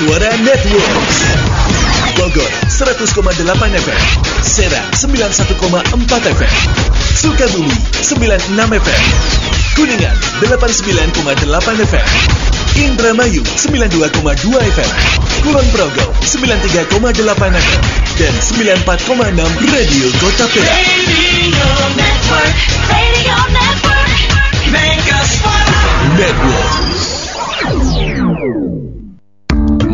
Suara 0.00 0.32
Networks 0.40 1.18
Bogor 2.16 2.48
100,8 2.72 3.04
FM 3.84 4.00
Serang 4.40 4.88
91,4 4.96 6.40
FM 6.40 6.54
Sukabumi 7.12 7.76
96 8.00 8.80
FM 8.80 9.04
Kuningan 9.76 10.16
89,8 10.40 11.84
FM 11.84 12.08
Indramayu 12.80 13.44
92,2 13.44 14.72
FM 14.72 14.90
Kulon 15.44 15.68
Progo 15.68 16.08
93,8 16.24 17.20
FM 17.60 17.84
dan 18.16 18.32
94,6 18.40 19.36
Radio 19.68 20.06
Kota 20.16 20.48
Perak. 20.48 20.80
Radio 21.04 21.68
Network, 21.92 22.56
Radio 22.88 23.36
Network. 23.52 24.16
Network 26.16 27.09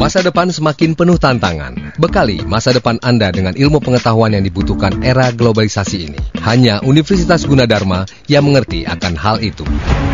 Masa 0.06 0.22
depan 0.22 0.46
semakin 0.46 0.94
penuh 0.94 1.18
tantangan. 1.18 1.98
Bekali 1.98 2.46
masa 2.46 2.70
depan 2.70 2.94
Anda 3.02 3.34
dengan 3.34 3.58
ilmu 3.58 3.82
pengetahuan 3.82 4.38
yang 4.38 4.46
dibutuhkan 4.46 5.02
era 5.02 5.34
globalisasi 5.34 5.98
ini. 6.06 6.20
Hanya 6.46 6.78
Universitas 6.86 7.42
Gunadarma 7.42 8.06
yang 8.30 8.46
mengerti 8.46 8.86
akan 8.86 9.18
hal 9.18 9.42
itu. 9.42 9.66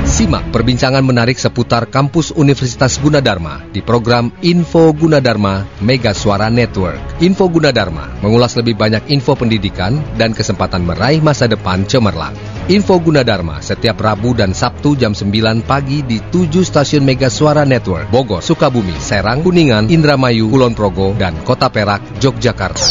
Simak 0.09 0.49
perbincangan 0.49 1.05
menarik 1.05 1.37
seputar 1.37 1.93
kampus 1.93 2.33
Universitas 2.33 2.97
Gunadarma 3.05 3.69
di 3.69 3.85
program 3.85 4.33
Info 4.41 4.97
Gunadarma 4.97 5.69
Mega 5.85 6.17
Suara 6.17 6.49
Network. 6.49 7.21
Info 7.21 7.53
Gunadarma 7.53 8.17
mengulas 8.25 8.57
lebih 8.57 8.81
banyak 8.81 9.13
info 9.13 9.37
pendidikan 9.37 10.01
dan 10.17 10.33
kesempatan 10.33 10.89
meraih 10.89 11.21
masa 11.21 11.45
depan 11.45 11.85
cemerlang. 11.85 12.33
Info 12.71 12.95
Gunadarma 13.03 13.59
setiap 13.59 13.99
Rabu 13.99 14.39
dan 14.39 14.55
Sabtu 14.55 14.95
jam 14.95 15.11
9 15.19 15.67
pagi 15.67 16.07
di 16.07 16.23
7 16.23 16.63
stasiun 16.63 17.03
Mega 17.03 17.27
Suara 17.27 17.67
Network, 17.67 18.07
Bogor, 18.07 18.39
Sukabumi, 18.39 18.95
Serang, 19.03 19.43
Kuningan, 19.43 19.91
Indramayu, 19.91 20.47
Kulon 20.47 20.71
Progo, 20.71 21.11
dan 21.19 21.35
Kota 21.43 21.67
Perak, 21.67 22.23
Yogyakarta. 22.23 22.87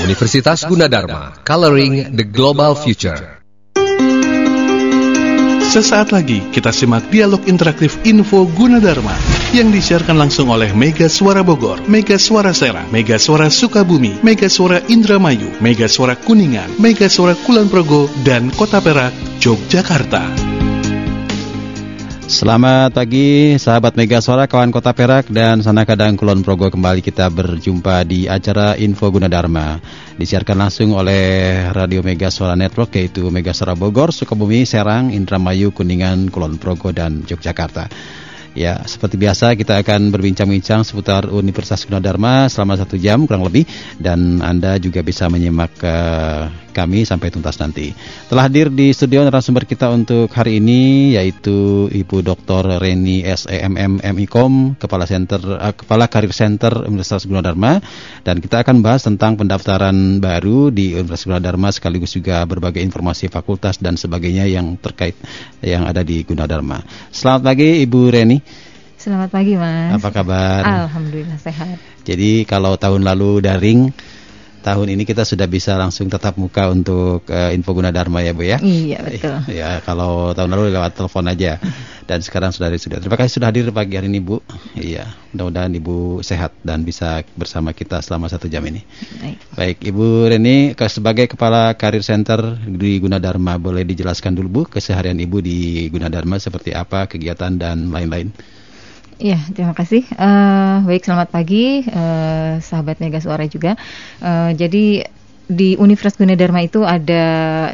Universitas 0.00 0.64
Gunadarma, 0.64 1.44
Coloring 1.44 2.16
the 2.16 2.24
Global 2.24 2.72
Future. 2.72 3.44
Sesaat 5.60 6.16
lagi 6.16 6.40
kita 6.48 6.72
simak 6.72 7.12
dialog 7.12 7.44
interaktif 7.44 8.00
Info 8.08 8.48
Gunadarma 8.48 9.39
yang 9.50 9.74
disiarkan 9.74 10.14
langsung 10.14 10.46
oleh 10.46 10.70
Mega 10.70 11.10
Suara 11.10 11.42
Bogor, 11.42 11.82
Mega 11.90 12.14
Suara 12.22 12.54
Serang, 12.54 12.86
Mega 12.94 13.18
Suara 13.18 13.50
Sukabumi, 13.50 14.22
Mega 14.22 14.46
Suara 14.46 14.78
Indramayu, 14.86 15.50
Mega 15.58 15.90
Suara 15.90 16.14
Kuningan, 16.14 16.78
Mega 16.78 17.10
Suara 17.10 17.34
Kulon 17.34 17.66
Progo, 17.66 18.06
dan 18.22 18.54
Kota 18.54 18.78
Perak, 18.78 19.10
Yogyakarta. 19.42 20.22
Selamat 22.30 22.94
pagi 22.94 23.58
sahabat 23.58 23.98
Mega 23.98 24.22
Suara 24.22 24.46
kawan 24.46 24.70
Kota 24.70 24.94
Perak 24.94 25.26
dan 25.34 25.66
sana 25.66 25.82
kadang 25.82 26.14
Kulon 26.14 26.46
Progo 26.46 26.70
kembali 26.70 27.02
kita 27.02 27.26
berjumpa 27.26 28.06
di 28.06 28.30
acara 28.30 28.78
Info 28.78 29.10
Gunadarma 29.10 29.82
disiarkan 30.14 30.62
langsung 30.62 30.94
oleh 30.94 31.66
Radio 31.74 32.06
Mega 32.06 32.30
Suara 32.30 32.54
Network 32.54 32.94
yaitu 32.94 33.26
Mega 33.34 33.50
Suara 33.50 33.74
Bogor, 33.74 34.14
Sukabumi, 34.14 34.62
Serang, 34.62 35.10
Indramayu, 35.10 35.74
Kuningan, 35.74 36.30
Kulon 36.30 36.54
Progo 36.62 36.94
dan 36.94 37.26
Yogyakarta. 37.26 37.90
Ya, 38.50 38.82
seperti 38.82 39.14
biasa 39.14 39.54
kita 39.54 39.78
akan 39.78 40.10
berbincang-bincang 40.10 40.82
seputar 40.82 41.30
Universitas 41.30 41.86
Gunadarma 41.86 42.50
selama 42.50 42.74
satu 42.74 42.98
jam 42.98 43.22
kurang 43.22 43.46
lebih 43.46 43.62
dan 43.94 44.42
Anda 44.42 44.74
juga 44.82 45.06
bisa 45.06 45.30
menyimak 45.30 45.70
uh, 45.86 46.50
kami 46.74 47.06
sampai 47.06 47.30
tuntas 47.30 47.62
nanti. 47.62 47.94
Telah 48.26 48.50
hadir 48.50 48.66
di 48.74 48.90
studio 48.90 49.22
narasumber 49.22 49.70
kita 49.70 49.90
untuk 49.94 50.34
hari 50.34 50.58
ini 50.58 51.14
yaitu 51.14 51.86
Ibu 51.94 52.26
Dr. 52.26 52.82
Reni 52.82 53.22
SEMM 53.22 54.02
MIKOM, 54.02 54.74
Kepala 54.82 55.06
Center 55.06 55.38
uh, 55.38 55.70
Kepala 55.70 56.10
Karir 56.10 56.34
Center 56.34 56.90
Universitas 56.90 57.30
Gunadarma 57.30 57.78
dan 58.26 58.42
kita 58.42 58.66
akan 58.66 58.82
bahas 58.82 59.06
tentang 59.06 59.38
pendaftaran 59.38 60.18
baru 60.18 60.74
di 60.74 60.98
Universitas 60.98 61.30
Gunadarma 61.30 61.70
sekaligus 61.70 62.18
juga 62.18 62.42
berbagai 62.50 62.82
informasi 62.82 63.30
fakultas 63.30 63.78
dan 63.78 63.94
sebagainya 63.94 64.50
yang 64.50 64.74
terkait 64.74 65.14
yang 65.62 65.86
ada 65.86 66.02
di 66.02 66.26
Gunadarma. 66.26 66.82
Selamat 67.14 67.54
pagi 67.54 67.86
Ibu 67.86 68.00
Reni. 68.10 68.39
Selamat 69.00 69.32
pagi 69.32 69.56
Mas. 69.56 69.96
Apa 69.96 70.12
kabar? 70.12 70.60
Alhamdulillah 70.60 71.40
sehat. 71.40 71.80
Jadi 72.04 72.44
kalau 72.44 72.76
tahun 72.76 73.00
lalu 73.00 73.40
daring, 73.40 73.88
tahun 74.60 74.92
ini 74.92 75.08
kita 75.08 75.24
sudah 75.24 75.48
bisa 75.48 75.80
langsung 75.80 76.12
tetap 76.12 76.36
muka 76.36 76.68
untuk 76.68 77.24
uh, 77.32 77.48
info 77.50 77.72
Gunadarma 77.72 78.20
ya 78.20 78.32
Bu 78.36 78.44
ya. 78.44 78.60
Iya 78.60 79.00
betul. 79.00 79.40
Ya 79.56 79.80
kalau 79.80 80.36
tahun 80.36 80.52
lalu 80.52 80.76
lewat 80.76 81.00
telepon 81.00 81.32
aja 81.32 81.56
dan 82.10 82.18
sekarang 82.26 82.50
sudah 82.50 82.66
di 82.66 82.82
studio. 82.82 82.98
Terima 82.98 83.14
kasih 83.14 83.38
sudah 83.38 83.54
hadir 83.54 83.70
pagi 83.70 83.94
hari 83.94 84.10
ini 84.10 84.18
Bu. 84.18 84.42
Iya, 84.74 85.14
mudah-mudahan 85.30 85.70
Ibu 85.78 86.26
sehat 86.26 86.58
dan 86.66 86.82
bisa 86.82 87.22
bersama 87.38 87.70
kita 87.70 88.02
selama 88.02 88.26
satu 88.26 88.50
jam 88.50 88.66
ini. 88.66 88.82
Baik. 89.22 89.38
Baik, 89.54 89.78
Ibu 89.94 90.26
Reni 90.26 90.74
sebagai 90.90 91.30
Kepala 91.30 91.70
Karir 91.78 92.02
Center 92.02 92.58
di 92.66 92.98
Gunadarma 92.98 93.62
boleh 93.62 93.86
dijelaskan 93.86 94.34
dulu 94.34 94.48
Bu 94.50 94.62
keseharian 94.66 95.22
Ibu 95.22 95.38
di 95.38 95.86
Gunadarma 95.86 96.42
seperti 96.42 96.74
apa 96.74 97.06
kegiatan 97.06 97.54
dan 97.54 97.94
lain-lain. 97.94 98.34
Iya, 99.20 99.38
terima 99.54 99.76
kasih. 99.76 100.02
Eh, 100.02 100.76
baik, 100.82 101.06
selamat 101.06 101.28
pagi, 101.30 101.84
eh, 101.86 102.52
sahabat 102.58 102.98
Mega 102.98 103.22
Suara 103.22 103.46
juga. 103.46 103.78
Eh, 104.18 104.50
jadi 104.58 105.04
di 105.50 105.74
Universitas 105.74 106.14
Gunadarma 106.14 106.62
itu 106.62 106.86
ada 106.86 107.24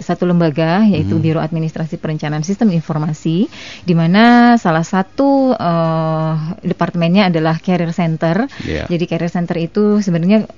satu 0.01 0.25
lembaga 0.25 0.81
yaitu 0.89 1.21
Hmm. 1.21 1.23
Biro 1.23 1.41
Administrasi 1.45 2.01
Perencanaan 2.01 2.41
Sistem 2.41 2.73
Informasi, 2.73 3.45
di 3.85 3.93
mana 3.93 4.57
salah 4.57 4.81
satu 4.81 5.53
eh, 5.53 6.33
departemennya 6.65 7.29
adalah 7.29 7.61
Career 7.61 7.93
Center. 7.93 8.49
Iya. 8.65 8.89
Jadi 8.89 9.05
Career 9.05 9.29
Center 9.29 9.57
itu 9.61 10.01
sebenarnya 10.01 10.49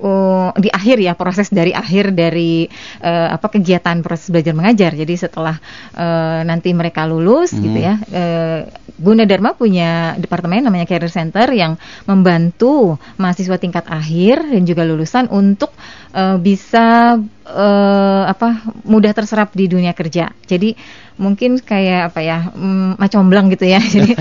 uh, 0.00 0.50
di 0.56 0.72
akhir 0.72 0.96
ya 1.00 1.12
proses 1.12 1.52
dari 1.52 1.76
akhir 1.76 2.16
dari 2.16 2.64
eh, 3.04 3.28
apa 3.30 3.52
kegiatan 3.52 4.00
proses 4.00 4.32
belajar 4.32 4.56
mengajar. 4.56 4.96
Jadi 4.96 5.14
setelah 5.16 5.56
eh, 5.92 6.40
nanti 6.48 6.72
mereka 6.72 7.04
lulus 7.04 7.52
Mhm. 7.52 7.60
gitu 7.60 7.78
ya, 7.78 7.94
eh, 8.10 8.60
Gunadarma 9.00 9.56
punya 9.56 10.12
departemen 10.20 10.60
namanya 10.60 10.84
Career 10.84 11.08
Center 11.08 11.48
yang 11.56 11.80
membantu 12.04 13.00
mahasiswa 13.16 13.56
tingkat 13.56 13.88
akhir 13.88 14.44
dan 14.44 14.62
juga 14.68 14.84
lulusan 14.84 15.28
untuk 15.32 15.72
eh, 16.10 16.36
bisa 16.38 17.18
eh, 17.44 18.22
apa 18.26 18.48
mudah 18.84 19.12
terserap 19.12 19.54
di 19.54 19.66
dunia 19.66 19.90
kerja. 19.92 20.30
Jadi 20.44 20.74
mungkin 21.20 21.60
kayak 21.60 22.14
apa 22.14 22.20
ya 22.24 22.48
mm, 22.48 22.96
macomblang 22.96 23.52
gitu 23.52 23.68
ya. 23.68 23.76
Jadi 23.94 24.16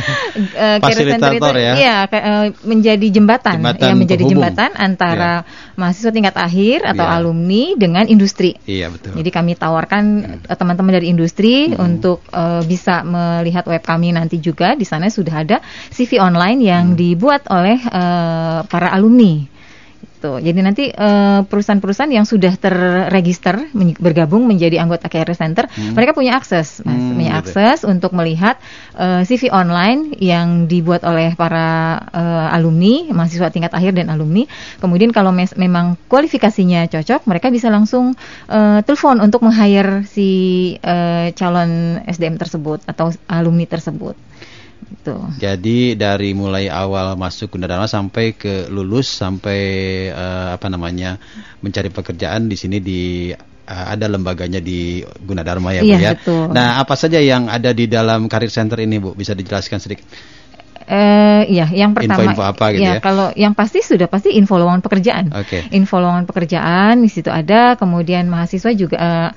Fasilitator 0.83 1.55
ya. 1.55 1.73
iya, 1.75 1.95
eh, 2.05 2.47
menjadi 2.65 3.07
jembatan, 3.09 3.59
Jembatan 3.63 3.87
ya 3.87 3.93
menjadi 3.95 4.23
penghubung. 4.23 4.43
jembatan 4.43 4.69
antara 4.75 5.31
mahasiswa 5.75 6.11
tingkat 6.11 6.35
akhir 6.35 6.83
atau 6.85 7.05
Iya. 7.07 7.15
alumni 7.15 7.63
dengan 7.79 8.05
industri. 8.05 8.55
Iya 8.67 8.91
betul. 8.91 9.15
Jadi 9.15 9.29
kami 9.31 9.55
tawarkan 9.55 10.03
eh, 10.43 10.57
teman-teman 10.57 10.93
dari 10.93 11.07
industri 11.07 11.71
Hmm. 11.71 11.95
untuk 11.95 12.19
eh, 12.29 12.61
bisa 12.67 13.01
melihat 13.03 13.63
web 13.65 13.81
kami 13.81 14.11
nanti 14.11 14.37
juga 14.37 14.75
di 14.75 14.83
sana 14.83 15.07
sudah 15.07 15.35
ada 15.39 15.57
CV 15.89 16.19
online 16.19 16.59
yang 16.61 16.85
Hmm. 16.93 16.97
dibuat 16.97 17.47
oleh 17.47 17.79
eh, 17.79 18.59
para 18.67 18.91
alumni. 18.91 19.58
Gitu. 20.19 20.35
Jadi 20.35 20.59
nanti 20.59 20.83
eh, 20.91 21.39
perusahaan-perusahaan 21.47 22.11
yang 22.11 22.27
sudah 22.27 22.51
terregister 22.59 23.55
men- 23.71 23.95
bergabung 23.95 24.43
menjadi 24.43 24.83
anggota 24.83 25.07
Career 25.07 25.31
Center, 25.31 25.63
mereka 25.95 26.11
punya 26.11 26.35
akses, 26.35 26.83
Mas, 26.83 26.91
Hmm, 26.99 27.15
punya 27.15 27.39
gitu. 27.39 27.55
akses 27.55 27.87
untuk 27.87 28.11
melihat 28.11 28.59
eh, 28.99 29.23
CV 29.23 29.47
online 29.47 30.11
yang 30.19 30.67
dibuat 30.67 31.07
oleh 31.07 31.39
para 31.39 31.95
eh, 32.11 32.47
alumni, 32.51 33.07
mahasiswa 33.15 33.47
tingkat 33.47 33.71
akhir 33.71 33.95
dan 33.95 34.11
alumni. 34.11 34.43
Kemudian 34.83 35.15
kalau 35.15 35.31
mes- 35.31 35.55
memang 35.55 35.95
kualifikasinya 36.11 36.91
cocok, 36.91 37.23
mereka 37.23 37.47
bisa 37.47 37.71
langsung 37.71 38.11
eh, 38.51 38.83
telepon 38.83 39.23
untuk 39.23 39.39
meng-hire 39.47 40.03
si 40.03 40.29
eh, 40.83 41.31
calon 41.31 42.03
SDM 42.03 42.35
tersebut 42.35 42.83
atau 42.83 43.07
alumni 43.31 43.63
tersebut. 43.63 44.19
Gitu. 44.79 45.15
Jadi 45.39 45.99
dari 45.99 46.31
mulai 46.31 46.71
awal 46.71 47.19
masuk 47.19 47.55
Gunadarma 47.55 47.87
sampai 47.87 48.35
ke 48.35 48.67
lulus 48.71 49.11
sampai 49.11 49.59
eh, 50.11 50.49
apa 50.55 50.67
namanya 50.71 51.19
mencari 51.59 51.91
pekerjaan 51.91 52.47
di 52.47 52.55
sini 52.55 52.79
di 52.79 53.31
eh, 53.35 53.85
ada 53.91 54.07
lembaganya 54.07 54.63
di 54.63 55.03
Gunadarma 55.03 55.75
ya 55.75 55.81
Bu 55.83 55.91
Iya, 55.91 55.99
ya. 55.99 56.11
betul. 56.15 56.51
Nah, 56.55 56.79
apa 56.79 56.95
saja 56.95 57.19
yang 57.19 57.51
ada 57.51 57.75
di 57.75 57.85
dalam 57.91 58.25
Karir 58.31 58.51
Center 58.51 58.79
ini 58.79 58.97
Bu? 58.97 59.13
Bisa 59.15 59.35
dijelaskan 59.35 59.79
sedikit? 59.83 60.07
Eh, 60.89 61.43
iya, 61.53 61.69
yang 61.69 61.93
pertama, 61.93 62.33
Info-info 62.33 62.41
apa 62.49 62.65
gitu 62.73 62.81
ya? 62.81 62.97
Kalau 62.97 63.29
yang 63.37 63.53
pasti 63.53 63.85
sudah 63.85 64.09
pasti 64.09 64.33
info 64.33 64.57
lowongan 64.57 64.81
pekerjaan. 64.81 65.29
Oke. 65.37 65.69
Info 65.69 66.01
lowongan 66.01 66.25
pekerjaan 66.25 67.05
di 67.05 67.09
situ 67.13 67.29
ada, 67.29 67.77
kemudian 67.77 68.25
mahasiswa 68.25 68.73
juga 68.73 68.97
eh, 68.97 69.29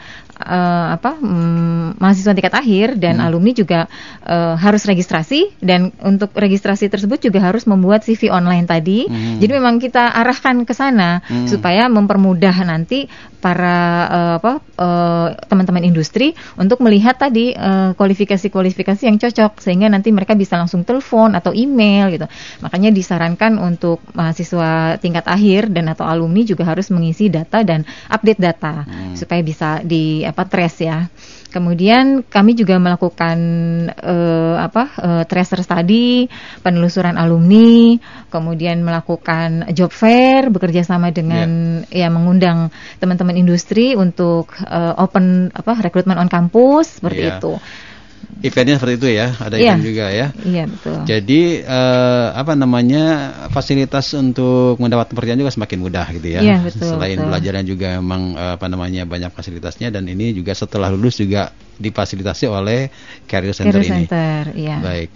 eh, 0.49 0.87
apa 0.97 1.13
mm, 1.21 2.01
mahasiswa 2.01 2.33
tingkat 2.33 2.57
akhir 2.57 2.97
dan 2.97 3.21
Hmm. 3.21 3.29
alumni 3.29 3.53
juga 3.53 3.85
eh, 4.25 4.55
harus 4.57 4.81
registrasi 4.89 5.61
dan 5.61 5.93
untuk 6.01 6.33
registrasi 6.33 6.89
tersebut 6.89 7.21
juga 7.21 7.45
harus 7.45 7.69
membuat 7.69 8.01
CV 8.01 8.33
online 8.33 8.65
tadi. 8.65 9.05
Hmm. 9.05 9.37
Jadi 9.37 9.53
memang 9.53 9.77
kita 9.77 10.09
arahkan 10.09 10.65
ke 10.65 10.73
sana 10.73 11.21
Hmm. 11.29 11.45
supaya 11.45 11.85
mempermudah 11.93 12.57
nanti 12.65 13.05
para 13.45 13.79
eh, 14.09 14.35
apa 14.41 14.53
teman-teman 15.47 15.87
industri 15.87 16.35
untuk 16.59 16.83
melihat 16.83 17.15
tadi 17.15 17.55
kualifikasi-kualifikasi 17.95 19.07
yang 19.07 19.15
cocok 19.15 19.63
sehingga 19.63 19.87
nanti 19.87 20.11
mereka 20.11 20.35
bisa 20.35 20.59
langsung 20.59 20.83
telepon 20.83 21.39
atau 21.43 21.51
email 21.53 22.15
gitu. 22.15 22.27
Makanya 22.63 22.95
disarankan 22.95 23.59
untuk 23.59 23.99
mahasiswa 24.15 24.95
tingkat 25.03 25.27
akhir 25.27 25.75
dan 25.75 25.91
atau 25.91 26.07
alumni 26.07 26.47
juga 26.47 26.63
harus 26.65 26.87
mengisi 26.95 27.27
data 27.27 27.67
dan 27.67 27.83
update 28.07 28.39
data 28.39 28.87
Hmm. 28.87 29.19
supaya 29.19 29.43
bisa 29.43 29.83
di 29.83 30.23
apa 30.23 30.47
trace 30.47 30.81
ya. 30.87 31.11
Kemudian 31.53 32.25
kami 32.25 32.57
juga 32.57 32.81
melakukan 32.81 33.37
eh, 33.93 34.57
apa 34.57 34.85
eh, 34.97 35.25
tracer 35.29 35.61
study, 35.61 36.25
penelusuran 36.65 37.21
alumni, 37.21 38.01
kemudian 38.33 38.81
melakukan 38.81 39.69
job 39.77 39.93
fair, 39.93 40.49
bekerja 40.49 40.81
sama 40.81 41.13
dengan 41.13 41.83
ya 41.93 42.09
mengundang 42.09 42.73
teman-teman 42.97 43.37
industri 43.37 43.93
untuk 43.93 44.57
eh, 44.65 44.95
open 44.97 45.53
apa 45.53 45.77
rekrutmen 45.85 46.17
on 46.17 46.33
campus 46.33 46.97
seperti 46.97 47.21
Iya. 47.29 47.37
itu. 47.37 47.53
Eventnya 48.41 48.81
seperti 48.81 48.95
itu 48.97 49.09
ya, 49.13 49.37
ada 49.37 49.55
Iya. 49.61 49.77
event 49.77 49.85
juga 49.85 50.05
ya. 50.09 50.27
Iya 50.41 50.65
betul. 50.65 50.99
Jadi 51.05 51.41
eh, 51.61 52.27
apa 52.33 52.53
namanya 52.57 53.05
fasilitas 53.53 54.09
untuk 54.17 54.81
mendapat 54.81 55.13
pekerjaan 55.13 55.37
juga 55.37 55.53
semakin 55.53 55.79
mudah 55.79 56.07
gitu 56.17 56.29
ya. 56.33 56.41
Iya, 56.41 56.57
betul, 56.65 56.97
Selain 56.97 57.21
betul. 57.21 57.29
belajarnya 57.29 57.65
juga 57.69 57.89
emang 58.01 58.33
eh, 58.35 58.53
apa 58.57 58.67
namanya 58.73 59.05
banyak 59.05 59.31
fasilitasnya 59.31 59.93
dan 59.93 60.09
ini 60.09 60.33
juga 60.33 60.57
setelah 60.57 60.89
lulus 60.89 61.21
juga 61.21 61.53
difasilitasi 61.77 62.49
oleh 62.49 62.89
Career 63.29 63.53
Center 63.53 63.79
Career 63.79 63.91
ini. 63.93 63.95
Center, 64.09 64.43
iya. 64.57 64.77
Baik. 64.81 65.13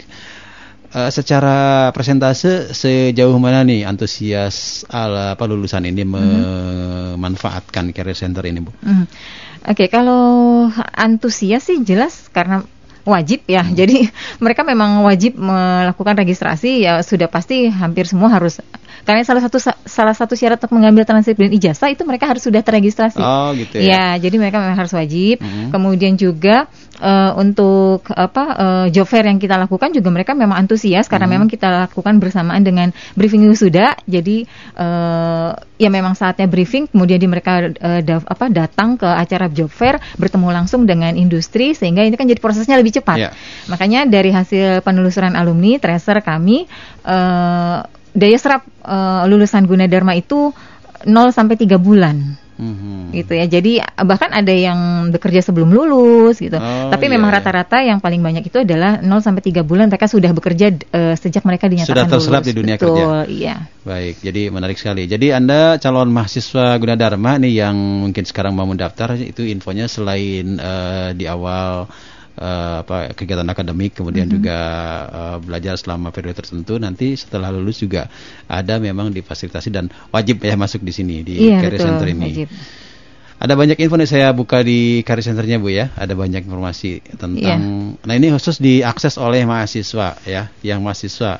Eh, 0.96 1.10
secara 1.10 1.90
presentase 1.90 2.70
sejauh 2.70 3.34
mana 3.42 3.66
nih 3.66 3.82
antusias 3.84 4.86
ala 4.86 5.34
apa 5.34 5.44
lulusan 5.50 5.82
ini 5.82 6.06
memanfaatkan 6.06 7.90
Career 7.90 8.14
Center 8.14 8.46
ini, 8.46 8.62
Bu? 8.62 8.70
Hmm. 8.80 9.04
Oke, 9.66 9.90
kalau 9.90 10.70
antusias 10.94 11.66
sih 11.66 11.82
jelas 11.82 12.30
karena 12.30 12.62
wajib 13.06 13.46
ya. 13.46 13.62
Jadi 13.78 14.10
mereka 14.44 14.66
memang 14.66 15.06
wajib 15.06 15.38
melakukan 15.38 16.18
registrasi 16.18 16.82
ya 16.84 17.00
sudah 17.00 17.30
pasti 17.30 17.70
hampir 17.70 18.04
semua 18.10 18.28
harus 18.28 18.58
karena 19.06 19.22
salah 19.22 19.38
satu 19.38 19.62
salah 19.86 20.14
satu 20.18 20.34
syarat 20.34 20.58
untuk 20.58 20.82
mengambil 20.82 21.06
transkrip 21.06 21.38
dan 21.38 21.54
ijazah 21.54 21.94
itu 21.94 22.02
mereka 22.02 22.26
harus 22.26 22.42
sudah 22.42 22.58
terregistrasi. 22.58 23.22
Oh, 23.22 23.54
gitu 23.54 23.78
ya. 23.78 24.18
jadi 24.18 24.34
mereka 24.34 24.58
memang 24.58 24.74
harus 24.74 24.90
wajib. 24.90 25.38
Mhm. 25.38 25.70
Kemudian 25.70 26.18
juga 26.18 26.66
eh, 26.98 27.32
untuk 27.38 28.02
apa 28.10 28.44
eh, 28.58 28.86
job 28.90 29.06
fair 29.06 29.30
yang 29.30 29.38
kita 29.38 29.54
lakukan 29.62 29.94
juga 29.94 30.10
mereka 30.10 30.34
memang 30.34 30.58
antusias 30.58 31.06
karena 31.06 31.30
memang 31.30 31.46
kita 31.46 31.86
lakukan 31.86 32.18
bersamaan 32.18 32.66
dengan 32.66 32.90
briefing 33.14 33.46
wisuda. 33.46 33.94
Jadi 34.10 34.42
eh, 34.74 35.50
ya 35.76 35.92
memang 35.92 36.16
saatnya 36.16 36.48
briefing 36.48 36.88
kemudian 36.88 37.20
di 37.20 37.28
mereka 37.28 37.68
eh, 37.68 38.00
da- 38.00 38.24
apa 38.24 38.48
datang 38.48 38.96
ke 38.96 39.04
acara 39.04 39.52
job 39.52 39.68
fair 39.68 40.00
bertemu 40.16 40.48
langsung 40.52 40.88
dengan 40.88 41.12
industri 41.16 41.76
sehingga 41.76 42.04
ini 42.04 42.16
kan 42.16 42.24
jadi 42.24 42.40
prosesnya 42.40 42.80
lebih 42.80 42.96
cepat. 43.00 43.18
Ya. 43.20 43.30
Makanya 43.68 44.08
dari 44.08 44.32
hasil 44.32 44.80
penelusuran 44.80 45.36
alumni 45.36 45.76
tracer 45.76 46.24
kami 46.24 46.64
eh, 47.04 47.78
daya 48.16 48.38
serap 48.40 48.64
eh, 48.84 49.22
lulusan 49.28 49.68
Gunadarma 49.68 50.16
itu 50.16 50.52
0 51.04 51.12
sampai 51.30 51.60
3 51.60 51.76
bulan 51.76 52.45
Mhm. 52.56 53.12
gitu 53.12 53.32
ya. 53.36 53.44
Jadi 53.46 53.78
bahkan 54.04 54.32
ada 54.32 54.52
yang 54.52 55.08
bekerja 55.12 55.44
sebelum 55.44 55.70
lulus 55.70 56.40
gitu. 56.40 56.56
Oh, 56.56 56.88
Tapi 56.88 57.06
iya, 57.08 57.12
memang 57.16 57.30
iya. 57.30 57.36
rata-rata 57.40 57.78
yang 57.84 58.00
paling 58.00 58.20
banyak 58.24 58.48
itu 58.48 58.64
adalah 58.64 59.00
0 59.00 59.20
sampai 59.20 59.44
3 59.44 59.60
bulan 59.62 59.92
mereka 59.92 60.08
sudah 60.08 60.32
bekerja 60.32 60.66
eh, 60.72 61.14
sejak 61.16 61.44
mereka 61.44 61.68
dinyatakan 61.68 61.92
Sudah 61.92 62.06
terserap 62.08 62.42
lulus. 62.42 62.48
di 62.48 62.54
dunia 62.56 62.76
Betul, 62.76 62.96
kerja. 62.96 63.06
iya. 63.28 63.54
Baik, 63.86 64.18
jadi 64.18 64.42
menarik 64.50 64.76
sekali. 64.80 65.06
Jadi 65.06 65.30
Anda 65.30 65.78
calon 65.78 66.10
mahasiswa 66.10 66.74
Gunadarma 66.80 67.38
nih 67.38 67.64
yang 67.64 67.76
mungkin 68.08 68.24
sekarang 68.26 68.56
mau 68.56 68.66
mendaftar 68.66 69.14
itu 69.14 69.46
infonya 69.46 69.86
selain 69.86 70.58
eh, 70.58 71.10
di 71.14 71.24
awal 71.30 71.86
eh, 72.36 72.76
apa 72.84 73.10
kegiatan 73.16 73.48
akademik 73.48 73.96
kemudian 73.96 74.28
juga 74.28 74.58
eh, 75.08 75.36
belajar 75.40 75.74
selama 75.76 76.12
periode 76.12 76.38
tertentu 76.38 76.76
nanti 76.76 77.16
setelah 77.16 77.48
lulus 77.50 77.80
juga 77.80 78.06
ada 78.46 78.76
memang 78.78 79.10
difasilitasi 79.10 79.68
dan 79.72 79.88
wajib 80.12 80.44
ya 80.44 80.54
masuk 80.54 80.84
di 80.84 80.92
sini 80.92 81.24
di 81.24 81.48
Iya, 81.48 81.60
Career 81.64 81.80
betul. 81.80 81.86
Center 81.90 82.08
ini. 82.12 82.24
wajib. 82.44 82.48
Ada 83.36 83.52
banyak 83.52 83.76
info 83.76 84.00
nih 84.00 84.08
saya 84.08 84.28
buka 84.32 84.64
di 84.64 85.04
Career 85.04 85.20
Centernya 85.20 85.60
Bu 85.60 85.68
ya. 85.68 85.92
Ada 85.92 86.16
banyak 86.16 86.48
informasi 86.48 87.04
tentang 87.20 87.36
Iya. 87.36 87.56
Nah, 88.00 88.14
ini 88.16 88.32
khusus 88.32 88.56
diakses 88.56 89.20
oleh 89.20 89.44
mahasiswa 89.44 90.16
ya, 90.24 90.48
yang 90.64 90.80
mahasiswa. 90.80 91.36